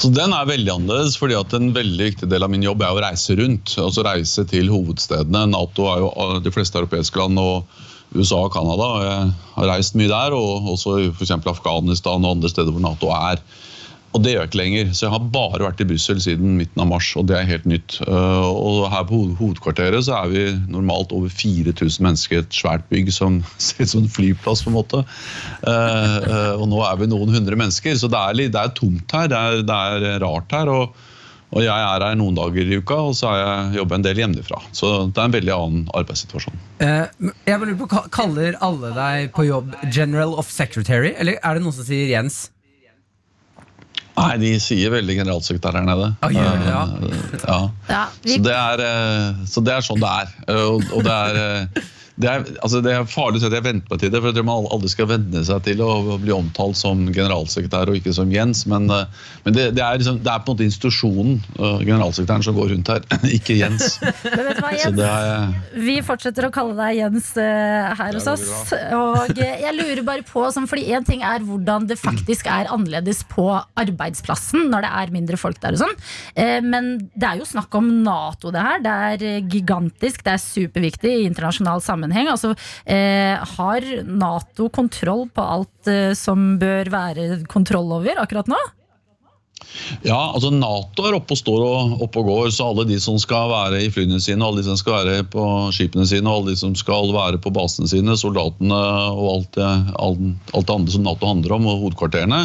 [0.00, 2.94] Så Den er veldig annerledes, fordi at en veldig viktig del av min jobb er
[2.94, 3.74] å reise rundt.
[3.82, 5.44] altså Reise til hovedstedene.
[5.52, 7.68] Nato er jo de fleste europeiske land og
[8.16, 8.88] USA og Canada.
[9.04, 11.34] Jeg har reist mye der, og også f.eks.
[11.36, 13.42] Afghanistan og andre steder hvor Nato er.
[14.16, 14.92] Og det gjør jeg ikke lenger.
[14.96, 17.66] Så jeg har bare vært i Brussel siden midten av mars, og det er helt
[17.68, 17.98] nytt.
[18.08, 22.88] Uh, Og her på hovedkvarteret så er vi normalt over 4000 mennesker i et svært
[22.92, 25.04] bygg som ser ut som en flyplass, på en måte.
[25.66, 28.74] Uh, uh, Og nå er vi noen hundre mennesker, så det er, litt, det er
[28.78, 29.28] tomt her.
[29.30, 30.72] Det er, det er rart her.
[30.72, 30.98] og
[31.48, 34.18] og jeg er her noen dager i uka, og så har jeg jobber en del
[34.20, 34.58] hjemmefra.
[34.76, 36.58] Så det er en veldig annen arbeidssituasjon.
[36.84, 41.64] Eh, jeg lurer på, Kaller alle deg på jobb General of Secretary, eller er det
[41.64, 42.50] noen som sier Jens?
[44.18, 46.08] Nei, de sier veldig generalsekretær her nede.
[46.26, 46.48] Ah, ja.
[46.66, 47.58] Ja.
[47.88, 50.34] Ja, vi, Så, det er, eh, så det er sånn det er.
[50.48, 51.38] Eh, Og, og det er
[52.18, 54.30] det er, altså det er farlig å si at jeg venter meg til det, for
[54.30, 58.14] jeg tror man aldri skal venne seg til å bli omtalt som generalsekretær og ikke
[58.16, 58.64] som Jens.
[58.70, 62.46] Men, eh, men det, det, er liksom, det er på en måte institusjonen, eh, generalsekretæren,
[62.46, 63.06] som går rundt her,
[63.38, 63.98] ikke Jens.
[64.24, 64.98] men vet du hva, Så Jens?
[64.98, 65.54] det er,
[65.88, 68.46] Vi fortsetter å kalle deg Jens eh, her hos oss.
[68.98, 72.70] Og eh, jeg lurer bare på, sånn, fordi én ting er hvordan det faktisk er
[72.74, 73.46] annerledes på
[73.78, 75.96] arbeidsplassen når det er mindre folk der og sånn.
[76.34, 78.82] Eh, Men det er jo snakk om Nato, det her.
[78.84, 82.07] Det er eh, gigantisk, det er superviktig i internasjonal sammenheng.
[82.28, 82.54] Altså,
[82.84, 88.58] eh, har Nato kontroll på alt eh, som bør være kontroll over akkurat nå?
[90.06, 93.18] ja, altså Nato er oppe og står og, oppe og går, så alle de som
[93.20, 95.44] skal være i flyene sine, alle de som skal være på
[95.74, 98.78] skipene sine, og alle de som skal være på basene sine, soldatene
[99.12, 102.42] og alt alt, alt det andre som Nato handler om, og hovedkvarterene,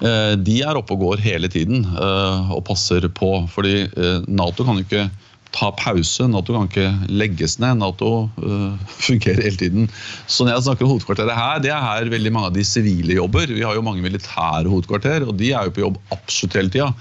[0.00, 3.32] eh, de er oppe og går hele tiden eh, og passer på.
[3.50, 5.08] Fordi eh, Nato kan jo ikke
[5.56, 7.80] ta pause, Nato kan ikke legges ned.
[7.80, 9.88] Nato eh, fungerer hele tiden.
[10.26, 13.18] Så når jeg snakker om hovedkvarteret her, det er her veldig mange av de sivile
[13.18, 13.50] jobber.
[13.50, 16.92] Vi har jo mange militære hovedkvarter, og de er jo på jobb absolutt hele tida.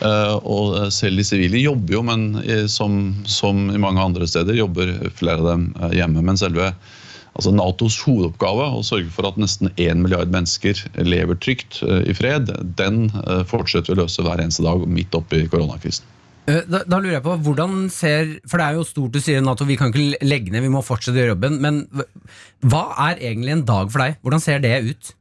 [0.00, 4.56] Uh, og selv de sivile jobber jo, men eh, som, som i mange andre steder
[4.56, 6.24] jobber flere av dem eh, hjemme.
[6.24, 6.70] Men selve
[7.36, 12.16] altså Natos hovedoppgave, å sørge for at nesten 1 milliard mennesker lever trygt uh, i
[12.16, 16.08] fred, den uh, fortsetter vi å løse hver eneste dag midt oppi koronakrisen.
[16.50, 19.42] Eh, Da, da lurer jeg på, hvordan ser For det er jo stort du sier
[19.44, 21.60] Nato, vi kan ikke legge ned, vi må fortsette å gjøre jobben.
[21.62, 21.80] Men
[22.66, 24.18] hva- er egentlig en dag for deg?
[24.24, 25.14] Hvordan ser det ut?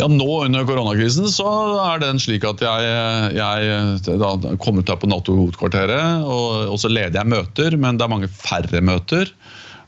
[0.00, 1.46] Ja, Nå under koronakrisen så
[1.84, 2.92] er den slik at jeg,
[3.36, 4.30] jeg da
[4.62, 8.30] kommer ut her på Nato-hovedkvarteret, og, og så leder jeg møter, men det er mange
[8.32, 9.28] færre møter.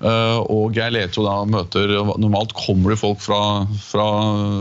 [0.02, 3.38] Eh, og jeg leder jo da møter Normalt kommer det folk fra,
[3.78, 4.06] fra,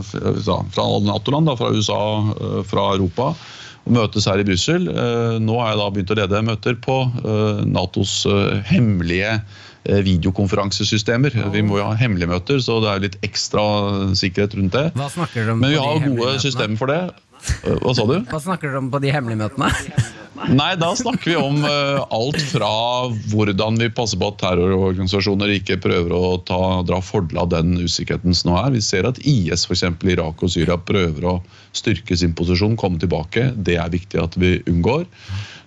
[0.06, 2.00] fra, fra Nato-land, fra USA,
[2.38, 3.32] eh, fra Europa,
[3.86, 4.88] og møtes her i Brussel.
[4.92, 9.40] Eh, Nå har jeg da begynt å lede møter på eh, Natos eh, hemmelige
[9.82, 11.34] videokonferansesystemer.
[11.56, 13.64] Vi må jo ha hemmelige møter, så det er litt ekstra
[14.14, 14.84] sikkerhet rundt det.
[14.94, 17.00] Hva snakker du om Men vi har gode systemer for det.
[17.64, 18.18] Eh, Hva sa du?
[18.30, 19.72] Hva snakker dere om på de hemmelige møtene?
[20.50, 22.70] Nei, da snakker vi om uh, alt fra
[23.30, 28.34] hvordan vi passer på at terrororganisasjoner ikke prøver å ta, dra fordel av den usikkerheten
[28.38, 28.72] som nå er.
[28.74, 31.36] Vi ser at IS eksempel, i Irak og Syria prøver å
[31.78, 33.52] styrke sin posisjon, komme tilbake.
[33.54, 35.06] Det er viktig at vi unngår.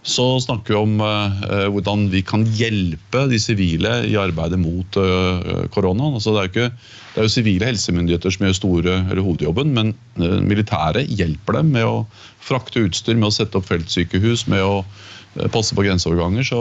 [0.04, 5.64] Så snakker vi om uh, hvordan vi kan hjelpe de sivile i arbeidet mot uh,
[5.72, 6.18] koronaen.
[6.18, 9.72] Altså, det, er jo ikke, det er jo sivile helsemyndigheter som gjør store, eller hovedjobben,
[9.72, 11.96] men uh, militære hjelper dem med å
[12.44, 16.46] frakte utstyr, med å sette opp feltsykehus, med å eh, passe på grenseoverganger.
[16.46, 16.60] Så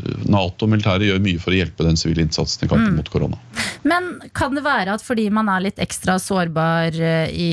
[0.00, 3.10] eh, Nato og militæret gjør mye for å hjelpe den sivile innsatsen i kampen mot
[3.12, 3.38] korona.
[3.86, 7.52] Men kan det være at fordi man er litt ekstra sårbar eh, i,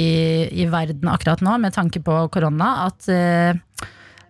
[0.64, 3.12] i verden akkurat nå, med tanke på korona, at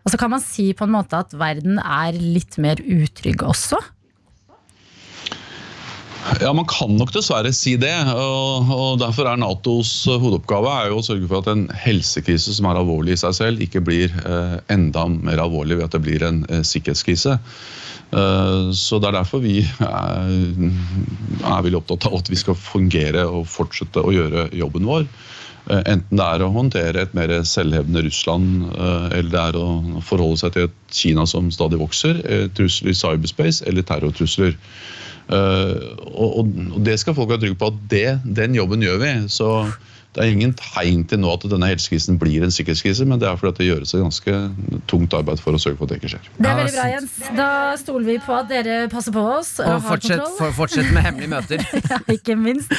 [0.08, 3.80] eh, så kan man si på en måte at verden er litt mer utrygg også?
[6.42, 7.94] Ja, Man kan nok dessverre si det.
[8.12, 12.68] og, og Derfor er Natos hovedoppgave er jo å sørge for at en helsekrise som
[12.68, 16.26] er alvorlig i seg selv, ikke blir eh, enda mer alvorlig ved at det blir
[16.28, 17.38] en eh, sikkerhetskrise.
[18.12, 20.36] Eh, så Det er derfor vi er,
[21.48, 25.08] er veldig opptatt av at vi skal fungere og fortsette å gjøre jobben vår.
[25.70, 30.02] Eh, Enten det er å håndtere et mer selvhevdende Russland, eh, eller det er å
[30.08, 34.56] forholde seg til et Kina som stadig vokser, eh, trusler i cyberspace eller terrortrusler.
[35.28, 35.76] Eh,
[36.08, 36.48] Og, og
[36.78, 39.12] og det skal folk være trygge på at det, den jobben gjør vi.
[39.28, 39.50] Så
[40.16, 43.36] det er ingen tegn til nå at denne helsekrisen blir en sikkerhetskrise, men det er
[43.38, 44.38] fordi at det gjøres et ganske
[44.88, 46.30] tungt arbeid for å sørge for at det ikke skjer.
[46.40, 47.20] Det er veldig bra, Jens.
[47.38, 49.52] Da stoler vi på at dere passer på oss.
[49.60, 50.38] Og har fortsett, kontroll.
[50.40, 51.68] for, fortsett med hemmelige møter.
[51.92, 52.72] Ja, ikke minst.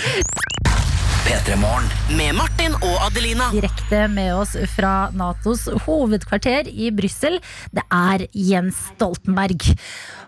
[1.29, 1.85] P3 Morgen.
[2.17, 3.51] Med Martin og Adelina.
[3.53, 7.35] Direkte med oss fra Natos hovedkvarter i Brussel.
[7.69, 9.67] Det er Jens Stoltenberg.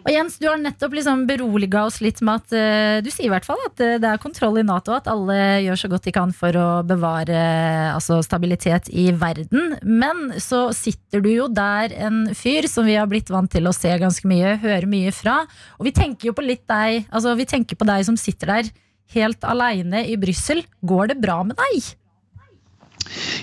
[0.02, 3.32] Og Jens, du har nettopp liksom beroliga oss litt med at eh, du sier i
[3.32, 6.14] hvert fall at eh, det er kontroll i Nato, at alle gjør så godt de
[6.18, 9.78] kan for å bevare eh, altså, stabilitet i verden.
[9.80, 13.76] Men så sitter du jo der en fyr som vi har blitt vant til å
[13.76, 15.40] se ganske mye, høre mye fra.
[15.80, 18.72] Og vi tenker jo på litt deg, altså vi tenker på deg som sitter der
[19.14, 20.62] helt aleine i Brussel.
[20.86, 21.94] Går det bra med deg?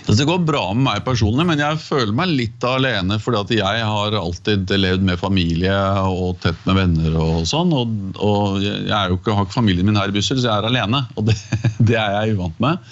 [0.07, 3.17] Altså, det går bra med meg personlig, men jeg føler meg litt alene.
[3.19, 5.75] fordi jeg har alltid levd med familie
[6.07, 7.17] og tett med venner.
[7.19, 10.63] Og sånn, og, og jeg ikke, har ikke familien min her i Brussel, så jeg
[10.63, 11.03] er alene.
[11.17, 11.35] Og det,
[11.89, 12.89] det er jeg uvant med.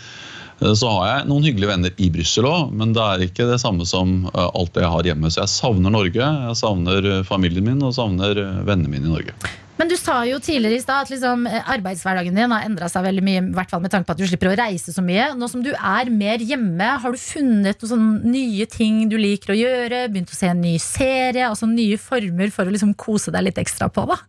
[0.56, 3.84] Så har jeg noen hyggelige venner i Brussel òg, men det er ikke det samme
[3.88, 5.32] som eh, alt det jeg har hjemme.
[5.32, 9.36] Så jeg savner Norge, jeg savner familien min og savner eh, vennene mine i Norge.
[9.76, 13.04] Men du sa jo tidligere i stad at liksom, eh, arbeidshverdagen din har endra seg
[13.04, 13.42] veldig mye.
[13.42, 15.34] I hvert fall med tanke på at du slipper å reise så mye.
[15.36, 19.60] Nå som du er mer hjemme, har du funnet noen nye ting du liker å
[19.60, 20.06] gjøre?
[20.14, 21.50] Begynt å se en ny serie?
[21.50, 24.08] Altså nye former for å liksom kose deg litt ekstra på?
[24.08, 24.22] da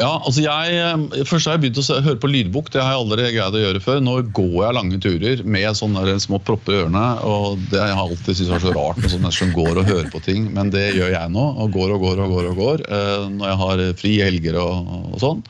[0.00, 2.70] Ja, altså jeg, eh, Først har jeg begynt å høre på lydbok.
[2.72, 4.00] Det har jeg aldri greid å gjøre før.
[4.04, 7.04] Nå går jeg lange turer med sånne små propper i ørene.
[7.28, 10.10] og Det har jeg alltid syntes var så rart med sånne som går og hører
[10.12, 10.48] på ting.
[10.56, 11.46] Men det gjør jeg nå.
[11.60, 14.92] og Går og går og går og går eh, når jeg har fri helger og,
[15.12, 15.44] og sånn.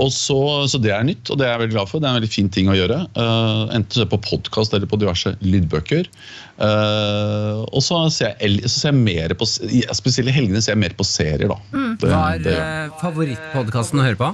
[0.00, 0.36] Og så,
[0.72, 2.00] så Det er nytt, og det er jeg veldig glad for.
[2.00, 2.96] Det er en veldig fin ting å gjøre.
[3.16, 6.08] Uh, enten på podkast eller på diverse lydbøker.
[6.62, 10.82] Uh, og så ser jeg, så ser jeg mer på Spesielt i helgene ser jeg
[10.84, 11.48] mer på serier.
[11.52, 11.58] da.
[12.00, 12.56] Det- Hva er jeg.
[12.56, 14.32] eh, favorittpodkasten å høre på?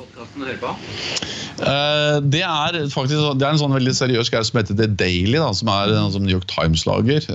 [1.59, 5.38] Uh, det er faktisk det er en sånn veldig seriøs greie som heter The Daily,
[5.42, 7.26] da, som er som New York Times lager.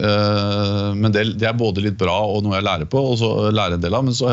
[0.95, 3.75] Men det, det er både litt bra og noe jeg lærer på, og så lærer
[3.75, 4.05] en del av.
[4.07, 4.31] Men så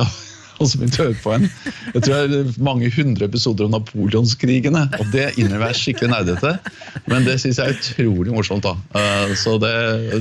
[0.65, 1.47] har så begynte begynt å høre på en
[1.91, 4.83] jeg tror det er mange hundre episoder om napoleonskrigene.
[5.01, 6.53] Og det innebærer er skikkelig nerdete,
[7.11, 8.67] men det syns jeg er utrolig morsomt.
[8.67, 8.75] da.
[9.01, 9.73] Eh, så det,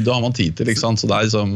[0.06, 1.02] det har man tid til, ikke sant.
[1.02, 1.54] Så det er liksom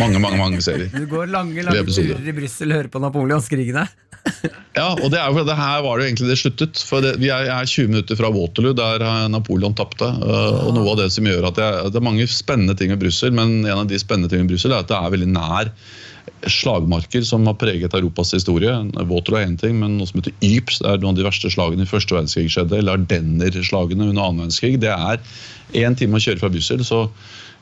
[0.00, 0.90] mange, mange, mange serier.
[0.94, 3.86] Du går lange lange turer i Brussel og hører på napoleonskrigene.
[4.74, 6.80] Ja, og det er jo det her var det jo egentlig det sluttet.
[6.88, 10.08] For det, vi er, er 20 minutter fra Waterloo, der eh, Napoleon tapte.
[10.08, 13.02] eh, Og noe av det som gjør at jeg, Det er mange spennende ting med
[13.04, 15.70] Brussel, men en av de spennende tingene med Brussel er at det er veldig nær
[16.50, 18.72] slagmarker som har preget Europas historie.
[18.94, 21.52] Waterloo er én ting, men noe som heter Ypres, det er noen av de verste
[21.52, 22.78] slagene i første verdenskrig skjedde.
[22.80, 24.76] Eller Ardenner-slagene under annen verdenskrig.
[24.82, 25.22] Det er
[25.80, 26.84] én time å kjøre fra Brussel.
[26.84, 27.06] så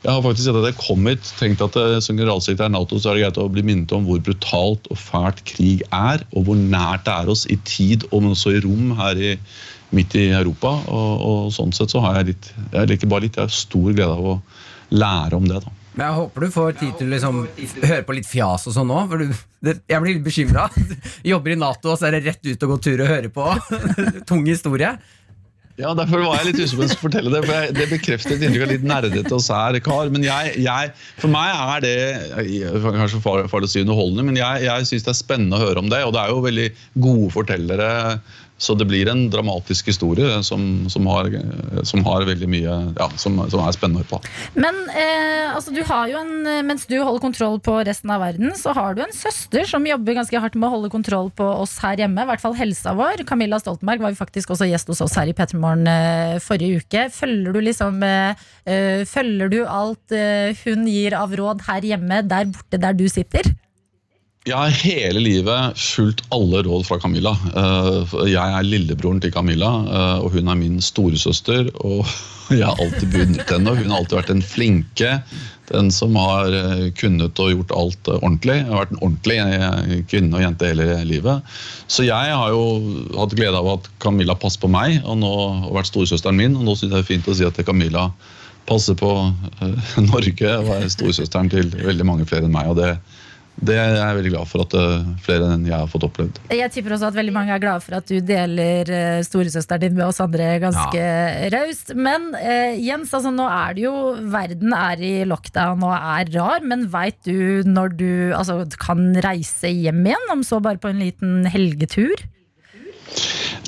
[0.03, 2.97] jeg har faktisk sett at jeg kom hit, tenkt at eh, Som generalsekretær i Nato
[2.99, 6.49] så er det greit å bli minnet om hvor brutalt og fælt krig er, og
[6.49, 9.37] hvor nært det er oss i tid, og men også i rom her i,
[9.95, 10.73] midt i Europa.
[10.91, 13.87] Og, og sånn sett så har jeg litt Jeg liker bare litt, jeg har stor
[13.93, 14.37] glede av å
[14.91, 15.63] lære om det.
[15.63, 15.77] da.
[15.93, 17.41] Men jeg håper du får tid til å liksom,
[17.85, 18.93] høre på litt fjas og sånn
[19.63, 20.67] det, jeg blir litt bekymra.
[21.31, 23.45] Jobber i Nato, og så er det rett ut og gå tur og høre på.
[24.29, 24.95] Tung historie.
[25.73, 27.39] Ja, Derfor var jeg litt usikker på å fortelle det.
[27.47, 30.11] for Det bekreftet et inntrykk av litt nerdete og sær kar.
[30.13, 31.95] Men jeg, jeg, for meg er det
[32.83, 35.89] kanskje farlig å si underholdende, men jeg, jeg syns det er spennende å høre om
[35.89, 36.03] det.
[36.05, 36.67] Og det er jo veldig
[37.07, 37.89] gode fortellere.
[38.57, 41.29] Så det blir en dramatisk historie som, som, har,
[41.83, 44.19] som har veldig mye ja, som, som er spennende på.
[44.55, 48.53] Men eh, altså, du har jo en, mens du holder kontroll på resten av verden,
[48.57, 51.75] så har du en søster som jobber ganske hardt med å holde kontroll på oss
[51.83, 52.23] her hjemme.
[52.23, 53.25] I hvert fall helsa vår.
[53.27, 57.07] Camilla Stoltenberg var jo faktisk også gjest hos oss her i P3 eh, forrige uke.
[57.13, 62.23] Følger du liksom eh, eh, Følger du alt eh, hun gir av råd her hjemme,
[62.29, 63.51] der borte der du sitter?
[64.43, 67.31] Jeg har hele livet fulgt alle råd fra Camilla.
[67.55, 71.69] Eh, Jeg er lillebroren til Camilla, eh, og hun er min storesøster.
[71.79, 72.03] Og
[72.51, 73.75] jeg har alltid beundret henne.
[73.77, 75.13] Hun har alltid vært den flinke,
[75.71, 78.59] den som har eh, kunnet og gjort alt ordentlig.
[78.59, 79.39] Jeg har vært en ordentlig
[80.11, 81.55] kvinne og jente hele livet.
[81.87, 82.67] Så jeg har jo
[83.15, 85.33] hatt glede av at Camilla passer på meg, og nå
[85.63, 86.59] har vært storesøsteren min.
[86.59, 88.09] Og nå syns jeg det er fint å si at Camilla
[88.67, 89.07] passer på
[90.11, 92.75] Norge og er storesøsteren til veldig mange flere enn meg.
[92.75, 92.97] og det
[93.53, 96.39] Det er jeg veldig glad for at eh, flere enn jeg har fått opplevd.
[96.51, 99.95] Jeg tipper også at veldig mange er glade for at du deler uh, storesøsteren din
[99.97, 101.05] med oss andre ganske
[101.53, 101.93] raust.
[101.93, 103.95] Men eh, Jens, altså, nå er det jo
[104.33, 109.71] Verden er i lockdown og er rar, men veit du når du altså, kan reise
[109.71, 110.29] hjem igjen?
[110.33, 112.25] Om så bare på en liten helgetur?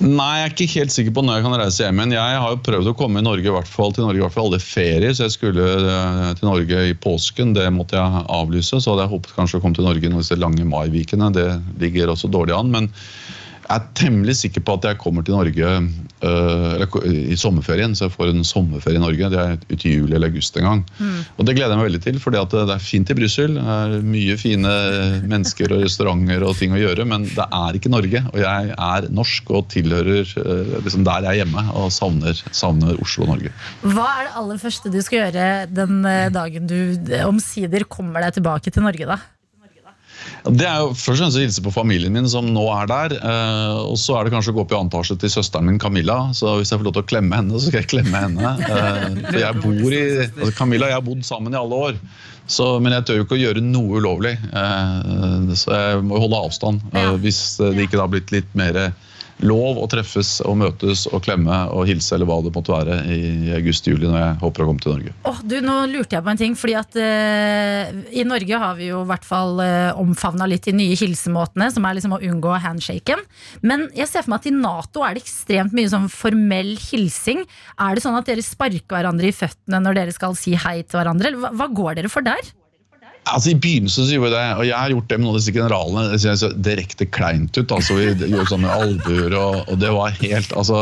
[0.04, 2.16] Nei, jeg er ikke helt sikker på når jeg kan reise hjem igjen.
[2.18, 4.36] Jeg har jo prøvd å komme i Norge, i hvert fall til Norge i hvert
[4.36, 7.54] fall alle ferier, så jeg skulle eh, til Norge i påsken.
[7.56, 8.82] Det måtte jeg avlyse.
[8.82, 11.32] Så hadde jeg håpet kanskje å komme til Norge i disse lange maivikene.
[11.36, 11.48] Det
[11.82, 12.74] ligger også dårlig an.
[12.76, 12.92] men
[13.66, 15.70] jeg er temmelig sikker på at jeg kommer til Norge
[16.26, 17.96] i sommerferien.
[17.96, 19.32] Så jeg får en sommerferie i Norge.
[19.34, 20.84] Det er uti juli eller august en gang.
[21.38, 23.58] Og det gleder jeg meg veldig til, for det er fint i Brussel.
[23.58, 24.76] Det er mye fine
[25.26, 28.24] mennesker og restauranter og ting å gjøre, men det er ikke Norge.
[28.34, 33.00] Og jeg er norsk og tilhører øh, liksom der jeg er hjemme og savner, savner
[33.02, 33.54] Oslo og Norge.
[33.86, 38.26] Hva er det aller første du skal gjøre den eh, dagen du eh, omsider kommer
[38.26, 39.20] deg tilbake til Norge, da?
[40.46, 43.16] Det er jo først og fremst å hilse på familien min som nå er der.
[43.18, 45.82] Eh, og så er det kanskje å gå opp i annen etasje til søsteren min
[45.82, 46.20] Camilla.
[46.38, 48.54] Så hvis jeg får lov til å klemme henne, så skal jeg klemme henne.
[48.66, 52.00] Eh, for jeg bor i altså Camilla og jeg har bodd sammen i alle år.
[52.46, 54.36] Så, men jeg tør jo ikke å gjøre noe ulovlig.
[54.38, 56.86] Eh, så jeg må jo holde avstand.
[56.94, 58.78] Eh, hvis det ikke da har blitt litt mer
[59.44, 63.52] lov å treffes og møtes og klemme og hilse eller hva det måtte være i
[63.58, 65.14] august-juli når jeg håper å komme til Norge.
[65.28, 68.90] Åh, du, nå lurte jeg på en ting, fordi at uh, I Norge har vi
[68.92, 72.56] jo i hvert fall uh, omfavna litt de nye hilsemåtene, som er liksom å unngå
[72.64, 73.24] handshaken.
[73.66, 77.44] Men jeg ser for meg at i Nato er det ekstremt mye sånn formell hilsing.
[77.76, 81.02] Er det sånn at dere sparker hverandre i føttene når dere skal si hei til
[81.02, 81.36] hverandre?
[81.36, 82.56] Hva, hva går dere for der?
[83.26, 85.40] Altså I begynnelsen så gjorde jeg det, og jeg har gjort det med noen av
[85.40, 86.04] disse generalene.
[86.12, 87.72] Det ser så direkte kleint ut.
[87.74, 90.82] altså Vi gjorde sånne albuer, og, og det var helt altså,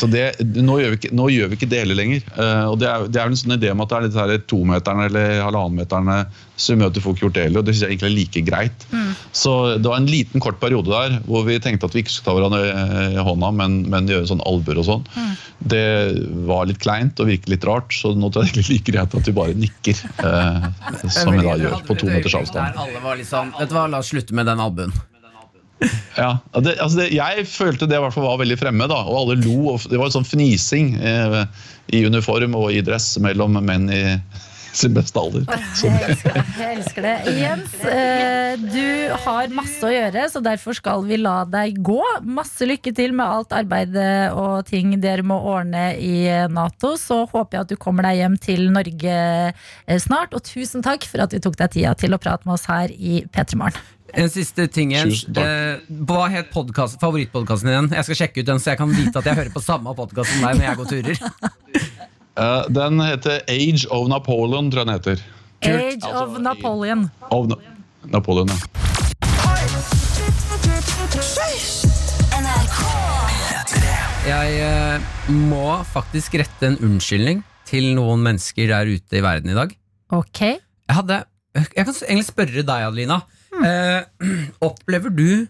[0.00, 0.24] så det,
[0.56, 2.24] nå, gjør vi ikke, nå gjør vi ikke det heller lenger.
[2.32, 5.10] Uh, og Det er, vel en sånn idé om at det er disse her tometerne
[5.10, 6.18] eller halvannenmeterne
[6.56, 8.86] som møter folk gjort det heller, og det syns jeg egentlig er like greit.
[9.36, 12.32] Så det var en liten kort periode der hvor vi tenkte at vi ikke skulle
[12.32, 15.04] ta hverandre i hånda, men, men gjøre sånn albuer og sånn.
[15.58, 15.84] Det
[16.48, 18.94] var litt kleint og virket litt rart, så nå tror jeg det er egentlig like
[18.96, 20.00] greit at vi bare nikker.
[20.24, 20.70] Eh,
[21.18, 22.72] som vi da gjør på to meters avstand.
[22.72, 24.94] Der alle var sånn, vet du hva, La oss slutte med den albuen.
[26.16, 29.18] Ja, det, altså det, Jeg følte det i hvert fall var veldig fremme, da, og
[29.20, 29.74] alle lo.
[29.74, 31.42] og Det var en sånn fnising eh,
[31.92, 34.02] i uniform og i dress mellom menn i
[34.76, 35.46] sin beste alder.
[35.80, 36.42] Jeg elsker det.
[36.58, 37.14] Jeg elsker det.
[37.40, 41.98] Jens, eh, du har masse å gjøre, så derfor skal vi la deg gå.
[42.26, 46.94] Masse lykke til med alt arbeidet og ting dere må ordne i Nato.
[47.00, 49.18] Så håper jeg at du kommer deg hjem til Norge
[49.56, 50.36] eh, snart.
[50.36, 52.92] Og tusen takk for at du tok deg tida til å prate med oss her
[52.92, 53.92] i P3 Morgen.
[54.16, 54.94] En siste ting.
[54.94, 57.90] Eh, Hva het podcast, favorittpodkasten din?
[57.96, 60.32] Jeg skal sjekke ut den, så jeg kan vite at jeg hører på samme podkast
[60.32, 62.12] som deg når jeg går turer.
[62.36, 65.22] Eh, den heter Age of Napoleon, tror jeg den heter.
[65.64, 67.08] Age of Napoleon.
[67.32, 67.56] Of Na
[68.12, 68.56] Napoleon, ja.
[74.26, 79.56] Jeg uh, må faktisk rette en unnskyldning til noen mennesker der ute i verden i
[79.56, 79.72] dag.
[80.12, 80.40] Ok.
[80.44, 81.24] Jeg hadde
[81.56, 83.20] Jeg kan egentlig spørre deg, Adelina.
[83.56, 84.02] Eh,
[84.68, 85.46] opplever du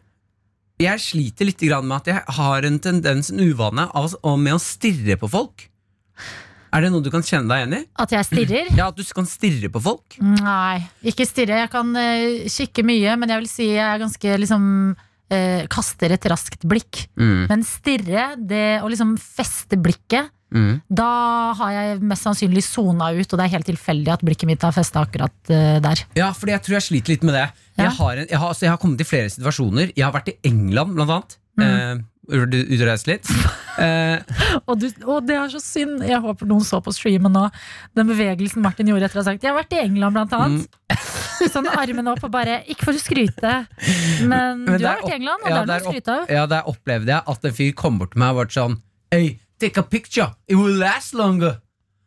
[0.79, 4.63] Jeg sliter litt grann med at jeg har en tendens, en uvane, av, med å
[4.63, 5.67] stirre på folk.
[6.77, 7.83] Er det noe du kan kjenne deg igjen i?
[8.05, 8.71] At jeg stirrer?
[8.77, 10.19] Ja, At du kan stirre på folk?
[10.21, 11.63] Nei, ikke stirre.
[11.65, 16.13] Jeg kan uh, kikke mye, men jeg vil si jeg er ganske liksom uh, Kaster
[16.13, 17.07] et raskt blikk.
[17.17, 17.47] Mm.
[17.49, 20.77] Men stirre, det å liksom feste blikket, Mm.
[20.87, 24.63] da har jeg mest sannsynlig sona ut, og det er helt tilfeldig at blikket mitt
[24.63, 26.05] har festa akkurat uh, der.
[26.15, 27.49] Ja, fordi jeg tror jeg sliter litt med det.
[27.75, 27.89] Ja.
[27.89, 29.91] Jeg, har en, jeg, har, altså, jeg har kommet i flere situasjoner.
[29.99, 31.37] Jeg har vært i England, blant annet.
[31.59, 32.05] Mm.
[32.29, 33.31] Litt.
[33.77, 34.23] Eh,
[34.65, 35.99] Og, du, og det er så synd!
[36.01, 37.43] Jeg håper noen så på streamen nå.
[37.93, 40.65] Den bevegelsen Martin gjorde etter å ha sagt 'Jeg har vært i England', blant annet.
[40.65, 41.51] Mm.
[41.53, 43.67] Sånn armen opp og bare Ikke for å skryte,
[44.25, 46.33] men, Men du har vært i England, og ja, det er noe å skryte av.
[46.33, 48.79] Ja, der opplevde jeg at en fyr kom bort til meg og var sånn
[49.13, 51.61] Hey, take a picture, it will last longer.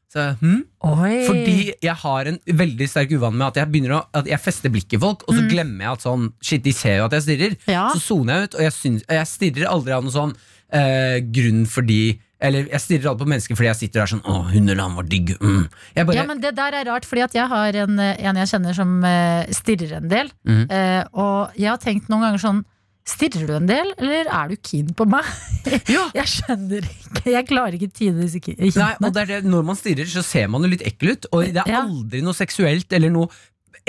[0.10, 0.64] Så, hm?
[0.82, 4.72] Fordi jeg har en veldig sterk uvane med at jeg begynner å At jeg fester
[4.74, 7.54] blikket folk, og så glemmer jeg at sånn Shit, de ser jo at jeg stirrer.
[7.60, 7.68] Mm.
[7.76, 7.84] Ja.
[7.94, 10.34] Så soner jeg ut, og jeg, syns, jeg stirrer aldri av noen sånn
[10.74, 12.00] eh, grunn fordi
[12.42, 14.98] Eller jeg stirrer aldri på mennesker fordi jeg sitter der sånn Å, hun eller han
[14.98, 15.36] var digg.
[15.38, 15.70] Mm.
[16.00, 18.78] Bare Ja, men det der er rart, fordi at jeg har en, en jeg kjenner
[18.82, 20.34] som eh, stirrer en del.
[20.48, 20.66] Mm.
[20.74, 22.66] Eh, og jeg har tenkt noen ganger sånn
[23.10, 25.26] Stirrer du en del, eller er du keen på meg?
[26.20, 27.24] Jeg skjønner ikke.
[27.34, 30.22] Jeg klarer ikke tide disse ki- Nei, og det er det, Når man stirrer, så
[30.26, 31.26] ser man jo litt ekkel ut.
[31.34, 33.32] Og det er aldri noe seksuelt eller noe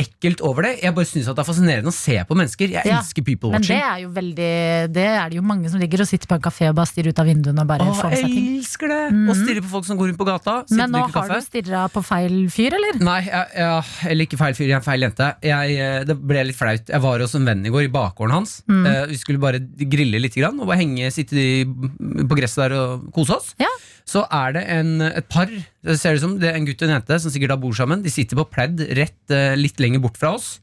[0.01, 0.73] ekkelt over det.
[0.85, 2.73] Jeg bare syns det er fascinerende å se på mennesker.
[2.75, 3.77] Jeg Ja, elsker people watching.
[3.77, 4.51] Men det er jo veldig
[4.97, 7.13] Det er det jo mange som ligger og sitter på en kafé og bare stirrer
[7.15, 9.01] ut av vinduene og bare Åh, får med seg jeg elsker det!
[9.15, 9.29] Mm.
[9.31, 10.57] Og stirre på folk som går rundt på gata.
[10.71, 13.01] Men nå har du stirra på feil fyr, eller?
[13.05, 13.85] Nei, jeg, jeg,
[14.15, 15.31] eller ikke feil fyr, jeg er feil jente.
[15.45, 16.91] Jeg, eh, det ble litt flaut.
[16.91, 18.57] Jeg var hos en venn i går, i bakgården hans.
[18.71, 18.85] Mm.
[19.11, 23.37] Vi skulle bare grille litt grann, og bare henge, sitte på gresset der og kose
[23.37, 23.53] oss.
[23.61, 23.71] Ja.
[24.09, 26.89] Så er det en, et par, det ser det som, det er en gutt og
[26.89, 28.05] en jente som sikkert da bor sammen.
[28.05, 30.59] De sitter på pledd rett eh, litt lenger bort fra oss.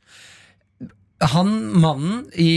[1.33, 2.51] Han, mannen i,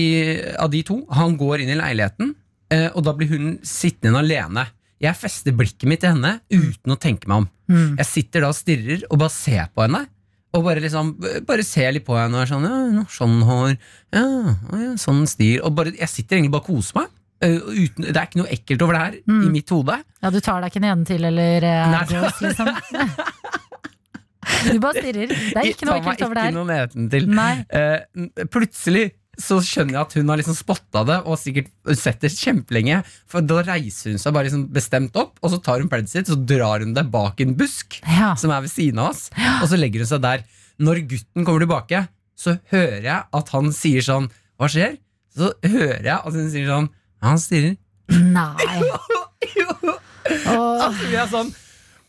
[0.61, 2.35] av de to, han går inn i leiligheten,
[2.75, 4.67] eh, og da blir hun sittende alene.
[5.01, 7.53] Jeg fester blikket mitt til henne uten å tenke meg om.
[7.73, 7.93] Mm.
[8.03, 10.05] Jeg sitter da og stirrer og bare ser på henne.
[10.51, 11.13] Og bare liksom
[11.47, 13.77] Bare ser litt på henne og er sånn ja, Sånn hår,
[14.17, 14.25] ja,
[14.83, 15.61] ja, sånn stil.
[15.63, 17.13] Og bare, jeg sitter egentlig bare og koser meg.
[17.41, 19.43] Eh, uten, det er ikke noe ekkelt over det her Mm.
[19.47, 19.95] i mitt hode.
[20.23, 22.03] Ja, du tar deg ikke nedentil eller eh, Nei.
[22.05, 22.69] Ergos, liksom?
[24.71, 25.31] Du bare stirrer.
[25.31, 26.55] Det er ikke noe ekkelt over det ikke her.
[26.57, 27.27] noe nedentil.
[27.33, 27.55] Nei.
[27.73, 29.07] Uh, plutselig
[29.41, 32.99] så skjønner jeg at hun har liksom spotta det og sikkert sett det kjempelenge.
[33.31, 36.29] For da reiser hun seg bare liksom bestemt opp, og så tar hun pledget sitt,
[36.33, 38.35] så drar hun det bak en busk Ja.
[38.37, 39.31] som er ved siden av oss,
[39.63, 40.45] og så legger hun seg der.
[40.81, 42.03] Når gutten kommer tilbake,
[42.41, 44.29] så hører jeg at han sier sånn
[44.61, 44.99] Hva skjer?
[45.37, 46.91] Så hører jeg at hun sier sånn
[47.23, 47.77] Han stirrer.
[48.11, 48.81] Nei.
[49.57, 49.73] Jo.
[49.81, 50.83] Åh.
[50.85, 51.49] Altså, vi er sånn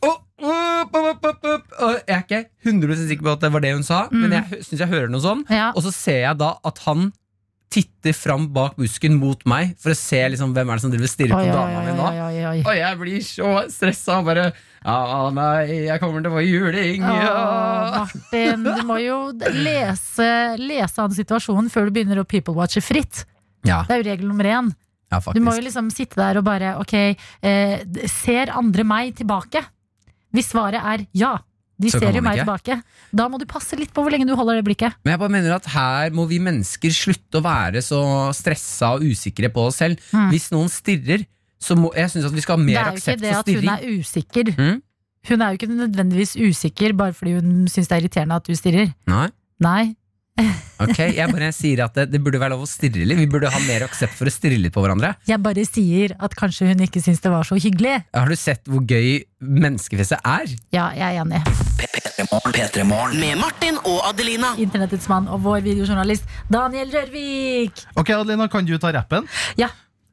[0.03, 1.72] «Å, opp, opp, opp, opp».
[1.80, 4.59] Og Jeg er ikke 100% sikker på at det var det hun sa, men jeg
[4.68, 5.45] syns jeg hører noe sånn.
[5.49, 5.70] Ja.
[5.78, 7.12] Og så ser jeg da at han
[7.72, 11.07] titter fram bak busken mot meg for å se liksom hvem er det som driver
[11.07, 12.07] og stirrer på oi, dama oi, mi nå.
[12.09, 12.57] oi, oi, oi.
[12.68, 14.45] Og jeg blir så stressa og bare
[14.84, 14.97] Ja,
[15.38, 17.05] nei, jeg kommer til å få juling.
[17.07, 18.03] Åh, Ja.
[18.03, 19.22] Martin, du må jo
[19.55, 23.24] lese, lese an situasjonen før du begynner å people-watche fritt.
[23.64, 24.74] Ja, Det er jo regel nummer én.
[25.12, 29.64] Ja, Du må jo liksom sitte der og bare Ok, eh, ser andre meg tilbake?
[30.32, 31.34] Hvis svaret er ja,
[31.82, 32.78] de Så ser jo meg tilbake,
[33.12, 34.95] da må du passe litt på hvor lenge du holder det blikket.
[35.03, 38.01] Men jeg bare mener at her må vi mennesker slutte å være så
[38.38, 39.99] stressa og usikre på oss selv.
[40.14, 40.30] Mm.
[40.32, 41.26] Hvis noen stirrer,
[41.62, 43.22] så må jeg synes at vi skal ha mer aksept.
[43.22, 44.53] Det er jo ikke det at hun er usikker.
[44.57, 44.78] Mm?
[45.30, 48.55] Hun er jo ikke nødvendigvis usikker bare fordi hun syns det er irriterende at du
[48.57, 48.93] stirrer.
[49.09, 49.28] Nei?
[49.62, 49.84] Nei.
[50.82, 53.19] Ok, jeg bare sier at det, det burde være lov å stirre litt.
[53.19, 55.13] Vi burde ha mer aksept for å stirre litt på hverandre.
[55.29, 57.99] Jeg bare sier at kanskje hun ikke syns det var så hyggelig.
[58.17, 60.55] Har du sett hvor gøy menneskefjeset er?
[60.73, 61.43] Ja, jeg er enig.
[61.82, 63.19] P3 Morgen.
[63.21, 64.55] Med Martin og Adelina.
[64.61, 67.86] Internettets mann og vår videojournalist Daniel Rørvik.
[67.97, 69.29] Ok, Adelina, kan du ta rappen?
[69.61, 69.69] Ja.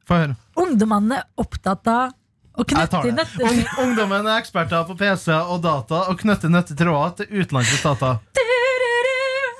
[0.09, 0.37] Få høre.
[0.59, 2.15] Ungdommene opptatt av
[2.59, 7.43] å knytte nøtter Ung, ungdommen er eksperter på PC og data og knytter nøttetråder til
[7.43, 8.19] utenlandske stater.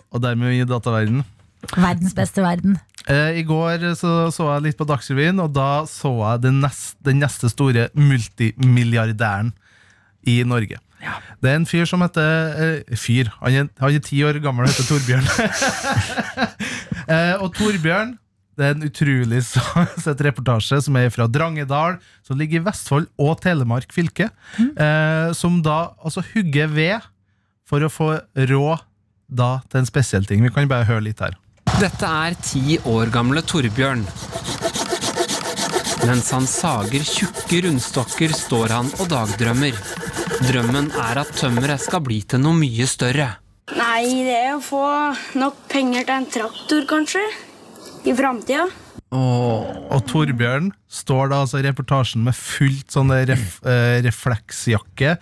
[0.10, 1.24] Og dermed i dataverden.
[1.76, 2.78] Verdens beste verden.
[3.10, 6.98] Eh, I går så, så jeg litt på Dagsrevyen, og da så jeg den neste,
[7.06, 9.52] den neste store multimilliardæren
[10.28, 10.80] i Norge.
[11.40, 13.30] Det er en fyr som heter eh, Fyr.
[13.40, 15.30] Han er, han er ti år gammel og heter Torbjørn.
[17.14, 18.18] eh, og Torbjørn
[18.60, 19.40] det er en utrolig
[20.04, 21.96] sett reportasje som er fra Drangedal,
[22.28, 24.28] som ligger i Vestfold og Telemark fylke.
[24.60, 27.08] Eh, som da altså hugger ved
[27.70, 28.12] for å få
[28.50, 28.84] råd
[29.30, 30.44] da til en spesiell ting.
[30.44, 31.38] Vi kan bare høre litt her.
[31.80, 34.04] Dette er ti år gamle Torbjørn.
[36.08, 39.78] Mens han sager tjukke rundstokker, står han og dagdrømmer.
[40.48, 43.34] Drømmen er at tømmeret skal bli til noe mye større.
[43.76, 44.84] Nei, det er å få
[45.38, 47.26] nok penger til en traktor, kanskje.
[48.08, 48.70] I framtida.
[49.12, 55.18] Og Torbjørn står da altså i reportasjen med fullt sånn ref, eh, refleksjakke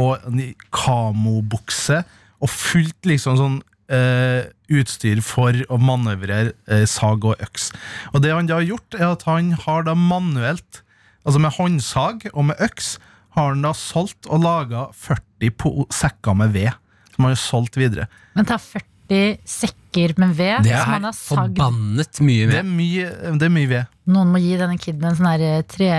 [0.00, 0.26] og
[0.72, 2.02] kamobukse
[2.40, 3.60] og fullt liksom sånn
[3.90, 7.72] Uh, utstyr for å manøvrere uh, sag og øks.
[8.12, 10.84] Og det han da har gjort, er at han har da manuelt,
[11.26, 12.92] altså med håndsag og med øks,
[13.34, 16.70] har han da solgt og laga 40 po sekker med ved,
[17.16, 18.06] som han har solgt videre.
[18.38, 21.58] Men ta 40 sekker med ved Det som han er har sagd.
[21.58, 23.10] forbannet mye Det er mye,
[23.42, 23.98] det er mye ved.
[24.14, 25.90] Noen må gi denne kiden en sånn her eh, tre,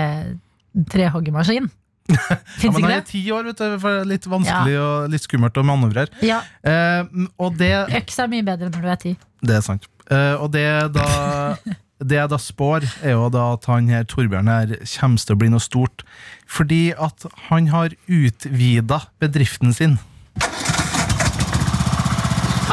[0.96, 1.68] trehoggermaskin.
[2.12, 5.56] Ja, men han ikke er ti år, vet du, for litt vanskelig og litt skummelt
[5.58, 6.12] å manøvrere.
[6.20, 6.28] det?
[6.28, 6.40] Ja.
[6.62, 7.06] Eh,
[7.42, 9.14] og det Øks er mye bedre når du er ti.
[9.42, 9.88] Det er sant.
[10.10, 11.06] Eh, og det da
[12.02, 15.38] Det jeg da spår, er jo da at han her Torbjørn her kommer til å
[15.38, 16.02] bli noe stort.
[16.50, 19.94] Fordi at han har utvida bedriften sin.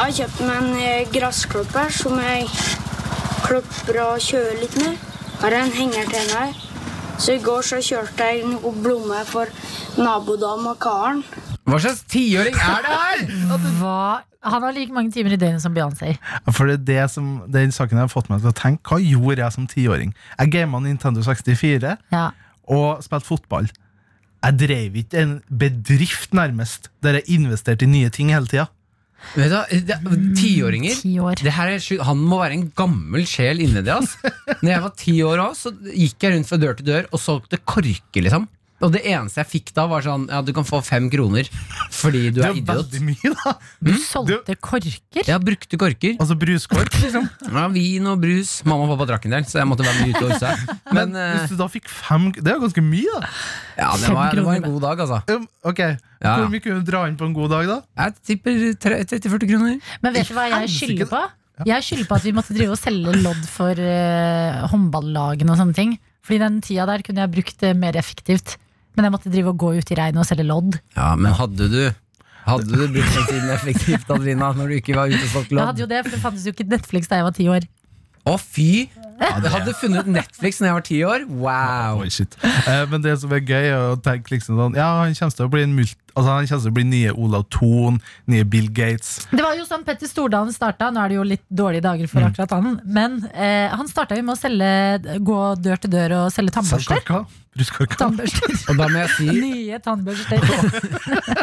[0.00, 2.48] har kjøpt meg en eh, gressklipper som jeg
[3.44, 4.98] klipper og kjører litt med.
[5.44, 6.58] Har en henger til den her.
[7.20, 11.20] Så i går så kjørte jeg noen blomster for nabodama Karen.
[11.68, 13.24] Hva slags tiåring er det her?!
[13.80, 14.00] Hva?
[14.40, 16.14] Han har like mange timer i døgnet som Beyoncé.
[16.48, 18.88] For det er det som, den saken jeg har fått meg til å tenke.
[18.88, 20.14] Hva gjorde jeg som tiåring?
[20.38, 22.30] Jeg gama Nintendo 64 Ja.
[22.72, 23.68] og spilte fotball.
[24.40, 28.70] Jeg drev ikke en bedrift, nærmest, der jeg investerte i nye ting hele tida.
[29.36, 31.34] Vet du, hva, det- Tiåringer Ti år.
[31.42, 32.02] det her er, sjukt.
[32.08, 33.92] Han må være en gammel sjel inni det.
[33.94, 34.16] ass.
[34.62, 37.20] Når jeg var ti år òg, så gikk jeg rundt fra dør til dør og
[37.22, 38.22] solgte korker.
[38.26, 38.48] liksom
[38.80, 41.48] Og det eneste jeg fikk da, var sånn Ja, du kan få fem kroner
[41.92, 42.86] fordi du Det er er idiot.
[42.90, 43.52] veldig mye, da.
[43.84, 45.26] Du solgte korker?
[45.28, 46.14] Ja, brukte korker.
[46.22, 47.26] Altså bruskork, liksom.
[47.50, 48.52] Ja, Vin og brus.
[48.64, 50.76] Mamma og pappa drakk en del, så jeg måtte være mye ute og huske.
[50.94, 53.32] Men, Men eh, hvis du da fikk fem Det er jo ganske mye, da.
[53.82, 55.20] ja, det var, det var en god dag, altså.
[55.36, 55.82] Um, Ok,
[56.20, 56.36] Ja.
[56.40, 57.76] Hvor mye kunne du dra inn på en god dag, da?
[58.04, 59.76] Jeg tipper tre- 30-40 kroner.
[60.04, 61.20] Men vet du hva jeg skylder på?
[61.68, 65.76] Jeg skylder på at vi måtte drive og selge lodd for uh, håndballagene og sånne
[65.76, 65.94] ting.
[66.24, 68.56] Fordi den tida der kunne jeg brukt det mer effektivt.
[69.00, 70.76] Men jeg måtte drive og gå ut i regnet og selge lodd.
[70.92, 71.82] Ja, men hadde du
[72.40, 75.60] Hadde du brukt den tiden effektivt, Adelina, når du ikke var ute og solgte lodd?
[75.60, 77.66] Jeg hadde jo det, for det fantes jo ikke Netflix da jeg var ti år.
[78.28, 78.68] Å, fy!
[79.20, 81.24] Jeg hadde funnet Netflix når jeg var ti år.
[81.28, 82.02] Wow!
[82.04, 85.48] Eh, men det som er gøy, er å tenke liksom sånn Ja, han kommer til
[85.48, 85.96] å bli en mult...
[86.14, 88.00] Altså, han kommer til å bli nye Olav Thon,
[88.32, 89.28] nye Bill Gates.
[89.30, 90.88] Det var jo sånn Petter Stordalen starta.
[90.94, 92.80] Nå er det jo litt dårlige dager for akkurat han.
[92.84, 97.04] Men eh, han starta jo med å selge, gå dør til dør og selge tannbørster.
[97.56, 97.98] Bruskorka.
[98.00, 98.56] Tannbørster.
[98.70, 100.38] Og da må jeg si Nye tannbørster.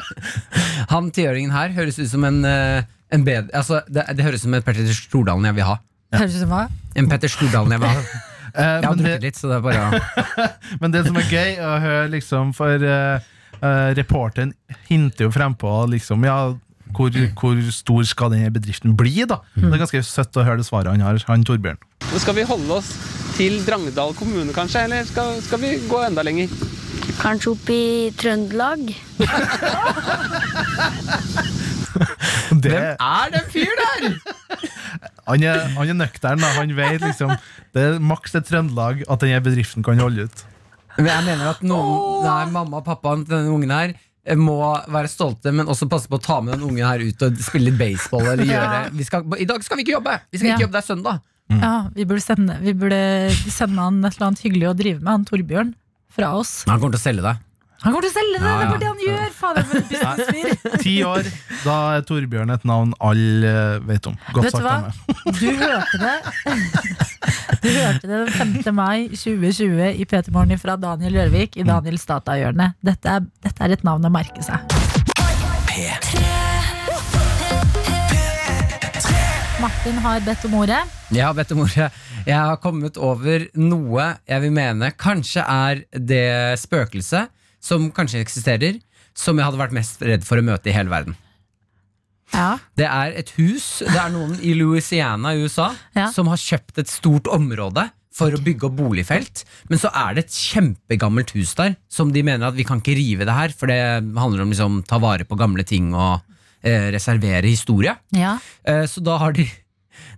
[0.94, 4.48] Han tiåringen her høres ut som en, eh, en bedre altså, det, det høres ut
[4.48, 5.76] som et Petter Stordalen jeg vil ha.
[6.16, 6.66] Høres ut som hva?
[6.98, 8.06] En Petter Stordalen jeg.
[8.58, 10.46] Eh, har men, drukket litt, så det er bare
[10.82, 13.20] men det som er gøy å høre, liksom, for uh,
[13.98, 14.54] reporteren
[14.88, 16.40] hinter jo frempå liksom, ja,
[16.98, 19.40] hvor, hvor stor skal denne bedriften bli, da?
[19.56, 21.80] Det er ganske søtt å høre det svaret han har, han Torbjørn.
[22.18, 22.90] Skal vi holde oss
[23.38, 24.88] til Drangedal kommune, kanskje?
[24.88, 26.50] Eller skal, skal vi gå enda lenger?
[27.18, 27.84] Kanskje opp i
[28.18, 28.90] Trøndelag?
[32.64, 34.02] Det, Er det fyren fyr der?!
[35.30, 36.52] han, er, han er nøktern, da.
[36.58, 37.34] Han vet liksom
[37.74, 40.44] Det er maks til Trøndelag at denne bedriften kan holde ut.
[40.98, 43.94] Men jeg mener at noen, nei, mamma og pappaen til denne ungen her
[44.36, 44.58] må
[44.92, 47.70] være stolte, men også passe på å ta med den ungen her ut og spille
[47.72, 48.26] litt baseball.
[48.34, 50.20] Eller gjøre vi skal, I dag skal vi ikke jobbe!
[50.32, 50.56] Vi skal Ja.
[50.58, 51.22] ikke jobbe, det er søndag.
[51.50, 55.08] Ja, vi burde, sende, vi burde sende han et eller annet hyggelig å drive med,
[55.14, 55.74] han Torbjørn.
[56.18, 56.64] Fra oss.
[56.68, 57.36] Han kommer til å selge det.
[57.84, 58.48] Han kommer til å selge det!
[58.48, 58.70] Ja, Det er ja.
[58.72, 59.34] bare det han gjør!
[59.38, 60.80] Fader, for en businessfyr!
[60.82, 61.28] Ti år,
[61.62, 63.52] da er Torbjørn et navn alle
[63.86, 64.16] vet om.
[64.34, 64.92] Godt Vet sagt av meg.
[65.38, 66.16] Du hørte det
[67.64, 68.74] Du hørte det den 5.
[68.78, 72.72] mai 2020 i P3 Morgen fra Daniel Rørvik i Daniels datahjørne.
[72.86, 74.58] Dette dette er et navn å merke seg.
[79.62, 80.82] Martin har bedt om ordet.
[81.14, 81.88] Jeg har bedt om ordet.
[82.28, 87.34] Jeg har kommet over noe jeg vil mene kanskje er det spøkelset
[87.64, 88.80] som kanskje eksisterer,
[89.18, 91.16] som jeg hadde vært mest redd for å møte i hele verden.
[92.34, 92.58] Ja.
[92.78, 96.10] Det er et hus, det er noen i Louisiana i USA Ja.
[96.12, 97.86] som har kjøpt et stort område
[98.18, 102.24] for å bygge opp boligfelt, men så er det et kjempegammelt hus der som de
[102.26, 103.78] mener at vi kan ikke rive det her, for det
[104.18, 106.20] handler om liksom ta vare på gamle ting og
[106.66, 107.94] eh, reservere historie.
[108.12, 108.40] Ja.
[108.66, 109.46] Eh, så da har de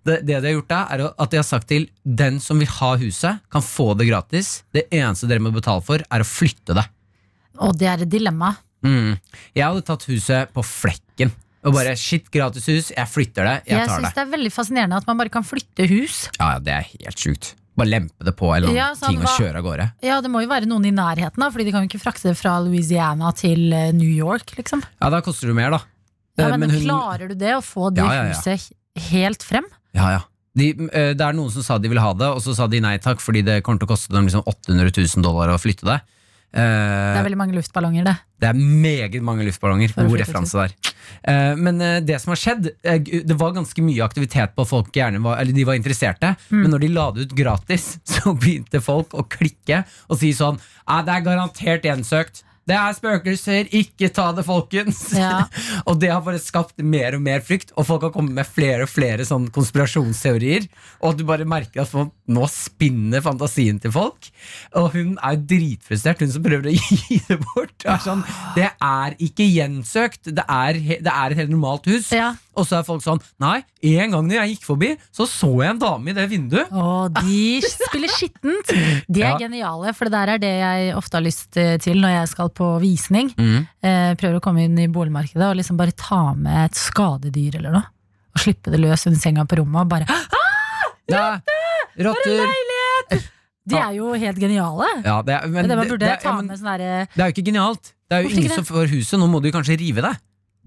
[0.08, 2.72] det, det de har gjort da, er at de har sagt til den som vil
[2.80, 4.64] ha huset, kan få det gratis.
[4.74, 6.86] Det eneste dere må betale for, er å flytte det.
[7.66, 8.54] Og det er et dilemma.
[8.86, 9.18] Mm.
[9.56, 11.32] Jeg hadde tatt huset på flekken.
[11.68, 13.56] Og bare shit, gratis hus, jeg flytter det.
[13.68, 14.16] Jeg Jeg tar synes det.
[14.16, 16.30] det er veldig fascinerende at man bare kan flytte hus.
[16.40, 17.50] Ja, det er helt sjukt.
[17.80, 19.86] Bare lempe det på eller noen Ja, sånn, ting og kjøre av gårde.
[20.04, 22.28] Ja, Det må jo være noen i nærheten, da Fordi de kan jo ikke frakte
[22.32, 24.52] det fra Louisiana til eh, New York.
[24.58, 25.80] liksom Ja, da koster det mer, da.
[26.40, 28.34] ja, men, men, hun- Klarer du det, å få det Ja, ja, ja.
[28.36, 28.72] huset
[29.12, 29.64] helt frem?
[29.96, 30.22] Ja, ja.
[30.56, 32.80] De, eh, det er noen som sa de ville ha det, og så sa de
[32.82, 35.86] nei takk, fordi det kommer til å koste dem liksom 800 000 dollar å flytte
[35.88, 36.02] det.
[36.50, 38.16] Eh, Det er veldig mange luftballonger, det.
[38.42, 39.92] Det er meget mange luftballonger.
[39.94, 40.74] God referanse der.
[41.30, 45.22] Eh, men eh, det som har skjedd Det var ganske mye aktivitet på folk gjerne
[45.22, 46.62] var, Eller de var interesserte, Mm.
[46.62, 50.60] men når de la det ut gratis, så begynte folk å klikke og si sånn
[50.88, 52.44] ah, Det er garantert gjensøkt.
[52.70, 55.02] Det er spøkelser, ikke ta det, folkens!
[55.18, 55.48] Ja.
[55.90, 58.86] og det har bare skapt mer og mer frykt, og folk har kommet med flere
[58.86, 60.68] og flere sånn konspirasjonsteorier.
[61.02, 64.30] Og du bare merker at folk, nå spinner fantasien til folk.
[64.78, 67.74] Og hun er jo dritfrustrert, hun som prøver å gi det bort.
[67.82, 68.22] Det er, sånn,
[68.58, 72.14] det er ikke gjensøkt, det er, det er et helt normalt hus.
[72.14, 72.36] Ja.
[72.60, 73.62] Og så er folk sånn Nei,
[73.96, 76.72] en gang når jeg gikk forbi, så så jeg en dame i det vinduet.
[76.76, 78.74] Å, de spiller skittent.
[79.08, 79.38] De er Ja.
[79.40, 82.50] geniale, for det der er det jeg ofte har lyst eh, til når jeg skal
[82.50, 83.32] på visning.
[83.38, 83.68] Mm.
[83.84, 87.80] Eh, prøver å komme inn i boligmarkedet og liksom bare ta med et skadedyr eller
[87.80, 87.88] noe.
[88.36, 90.06] Og slippe det løs under senga på rommet og bare
[91.10, 91.40] «Ah,
[92.00, 93.30] For en Leilighet!
[93.70, 94.88] De er jo helt geniale.
[95.06, 97.48] Ja, det er, Det men, det det, ja, men, sånn derre det er jo ikke
[97.52, 97.92] genialt.
[98.10, 99.20] Det er jo ingen som får huset.
[99.22, 100.16] Nå må du kanskje rive det.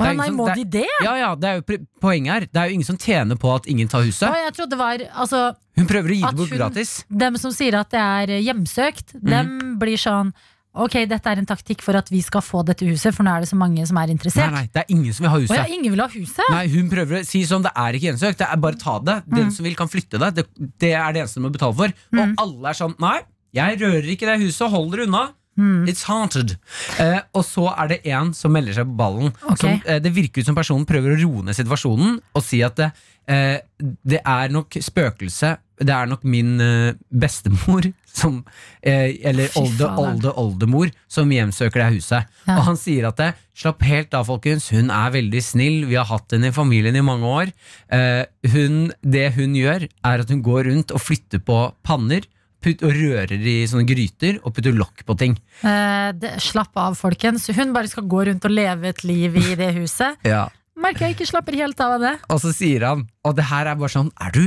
[0.03, 0.89] Å er nei, som- må det de er- det?
[1.05, 2.41] Ja, ja, det er jo poenget her.
[2.41, 4.29] Det er jo ingen som tjener på at ingen tar Å, huset.
[4.33, 7.05] jeg trodde det var altså, Hun prøver å gi det bort gratis.
[7.09, 9.31] Dem som sier at det er hjemsøkt, Mhm.
[9.31, 10.33] dem blir sånn
[10.75, 13.41] ok, dette er en taktikk for at vi skal få dette huset, for nå er
[13.41, 14.51] det så mange som er interessert.
[14.51, 15.57] nei, det er ingen som vil ha Å huset.
[15.57, 16.45] ja, ingen vil ha huset?
[16.51, 19.23] Nei, Hun prøver å si sånn, det er ikke gjensøkt, det er bare ta det.
[19.29, 19.53] Den Mm.
[19.53, 20.35] som vil, kan flytte det.
[20.35, 20.47] det.
[20.79, 21.93] Det er det eneste du må betale for.
[22.19, 23.21] Og alle er sånn, nei,
[23.53, 25.29] jeg rører ikke det huset, hold dere unna.
[25.63, 25.87] Mm.
[25.91, 26.57] It's haunted.
[26.99, 29.33] Eh, og så er det en som melder seg på ballen.
[29.45, 29.61] Okay.
[29.63, 32.81] Som, eh, det virker ut som personen prøver å roe ned situasjonen og si at
[32.81, 32.91] det,
[33.31, 38.45] eh, det er nok spøkelse Det er nok min eh, bestemor som
[38.83, 42.29] eh, Eller olde, olde, oldemor som hjemsøker det huset.
[42.47, 42.59] Ja.
[42.59, 44.71] Og han sier at det, slapp helt av, folkens.
[44.73, 45.83] Hun er veldig snill.
[45.89, 47.53] Vi har hatt henne i familien i mange år.
[47.93, 52.29] Eh, hun, det hun gjør, er at hun går rundt og flytter på panner.
[52.63, 55.33] Putt, og rører i sånne gryter og putter lokk på ting.
[55.67, 57.49] Eh, det, slapp av, folkens.
[57.57, 60.19] Hun bare skal gå rundt og leve et liv i det huset.
[60.33, 60.45] Ja.
[60.83, 62.13] Merker jeg ikke slapper helt av av det.
[62.33, 64.41] Og så sier han, og det her er bare sånn Er du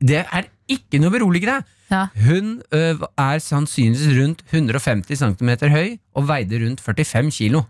[0.00, 1.60] Det er ikke noe beroligende!
[1.92, 2.06] Ja.
[2.24, 2.80] Hun ø,
[3.20, 7.62] er sannsynligvis rundt 150 cm høy og veide rundt 45 kilo.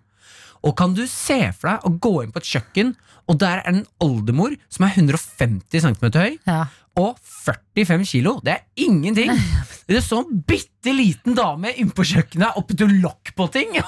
[0.63, 2.95] Og kan du se for deg å gå inn på et kjøkken,
[3.31, 6.65] og der er en oldemor som er 150 cm høy, Ja.
[6.99, 8.39] Og 45 kilo?
[8.45, 9.33] Det er ingenting!
[9.89, 13.79] Det er sånn bitte liten dame innpå kjøkkenet og putter lokk på ting!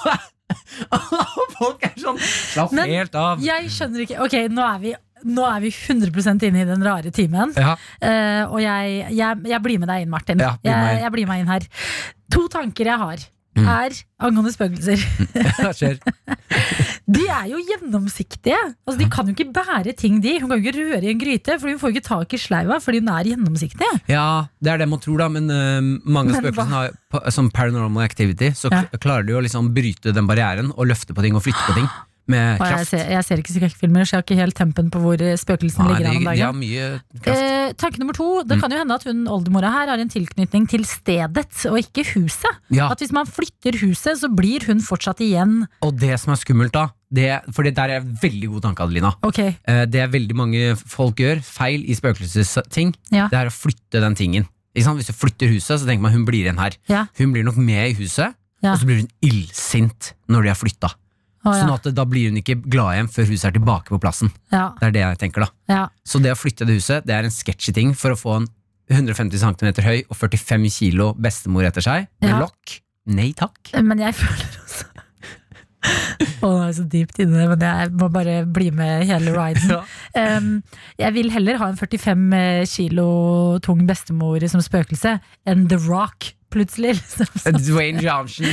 [0.51, 3.43] Og folk er sånn Slapp Men helt av.
[3.45, 4.95] Jeg skjønner ikke Ok, nå er vi,
[5.31, 7.53] nå er vi 100% inne i den rare timen.
[7.55, 7.77] Ja.
[8.03, 10.43] Uh, og jeg, jeg, jeg blir med deg inn, Martin.
[10.43, 11.69] Ja, bli jeg, jeg blir med inn her.
[12.35, 13.29] To tanker jeg har.
[13.57, 15.01] Er angående spøkelser.
[17.14, 18.59] De er jo gjennomsiktige.
[18.86, 20.36] Altså, de kan jo ikke bære ting, de.
[20.40, 22.40] Hun kan jo ikke røre i en gryte, for hun får jo ikke tak i
[22.40, 23.88] sleiva fordi hun er gjennomsiktig.
[24.11, 24.26] Ja,
[24.62, 28.84] det er det man tror, da, men uh, mange spøkelser som paranormal activity, så Ja.
[29.03, 31.90] klarer de å liksom bryte den barrieren og løfte på ting og flytte på ting
[32.31, 35.01] med Og jeg, ser, jeg ser ikke skrekkfilmer, så jeg har ikke helt tempen på
[35.03, 37.43] hvor eh, spøkelsene Nei, ligger an dagen om de har mye kraft.
[37.45, 38.28] Eh, tanke nummer to.
[38.45, 38.61] Det Mm.
[38.62, 42.57] kan jo hende at hun oldemora her har en tilknytning til stedet, og ikke huset.
[42.70, 42.89] Ja.
[42.91, 46.72] At hvis man flytter huset, så blir hun fortsatt igjen Og det som er skummelt,
[46.72, 49.12] da, det, for det der er en veldig god tanke, Adelina.
[49.26, 49.57] Okay.
[49.66, 53.28] Eh, Det er veldig mange folk gjør, feil i spøkelsesting, Ja.
[53.28, 54.47] det er å flytte den tingen.
[54.74, 55.01] Ikke sant?
[55.01, 56.76] Hvis du flytter huset, så tenker man hun blir igjen her.
[56.89, 57.07] Ja.
[57.18, 58.72] Hun blir nok med i huset, Ja.
[58.74, 60.93] og så blir hun illsint når de har flytta.
[61.41, 61.62] Å, ja.
[61.62, 64.28] Sånn at da blir hun ikke glad igjen før huset er tilbake på plassen.
[64.53, 65.51] ja, Det er det jeg tenker, da.
[65.72, 65.84] ja.
[66.05, 68.49] Så det å flytte det huset, det er en sketchy ting for å få en
[68.91, 72.80] 150 cm høy og 45 kilo bestemor etter seg, med lokk.
[73.11, 73.72] Nei takk.
[73.80, 74.88] Men jeg føler også
[75.80, 79.78] Å, det er så dypt inne, men jeg må bare bli med hele riden.
[80.20, 80.49] Um,
[80.99, 82.32] jeg vil heller ha en 45
[82.66, 83.05] kilo
[83.62, 85.12] tung bestemor som spøkelse
[85.49, 86.96] enn The Rock, plutselig.
[87.01, 87.59] liksom.
[87.66, 88.46] Dwayne Johnson,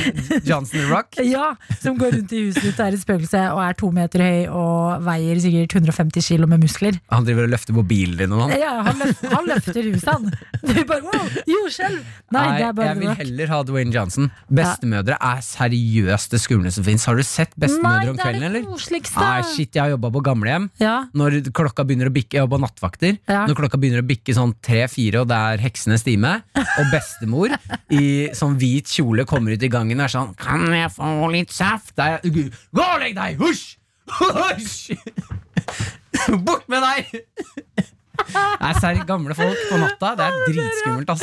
[0.46, 1.18] Johnson Rock.
[1.24, 1.50] Ja,
[1.82, 4.40] som går rundt i huset ditt og er et spøkelse og er to meter høy
[4.52, 6.98] og veier sikkert 150 kilo med muskler.
[7.12, 8.54] Han driver og løfter mobilen din og sånn.
[8.60, 10.30] Ja, han, løf, han løfter huset, han.
[10.78, 12.00] Er bare wow, jordskjelv!
[12.34, 14.30] Nei, det er bare jeg vil heller ha Dwayne Johnson.
[14.52, 17.06] Bestemødre er seriøst det skumleste som fins.
[17.08, 18.62] Har du sett bestemødre om kvelden, eller?
[18.62, 19.22] Nei, det er det koseligste.
[19.22, 20.68] Nei, shit, jeg har jobba på gamlehjem.
[20.82, 23.16] Ja, Når klokka begynner å bikke, jeg jobba nattvakter.
[23.28, 23.44] Ja.
[23.48, 27.54] Når klokka begynner å bikke sånn tre-fire, og det er heksenes time, og bestemor
[27.94, 31.52] i sånn hvit kjole kommer ut i gangen og er sånn Kan jeg få litt
[31.54, 31.94] saft?
[31.96, 33.38] Der, er, Gå og legg deg!
[33.40, 33.78] Husj!
[34.18, 34.96] Husj!
[36.44, 37.04] Bort med deg!
[38.60, 40.14] Er serr gamle folk på natta.
[40.18, 41.22] Det er dritskummelt, ass.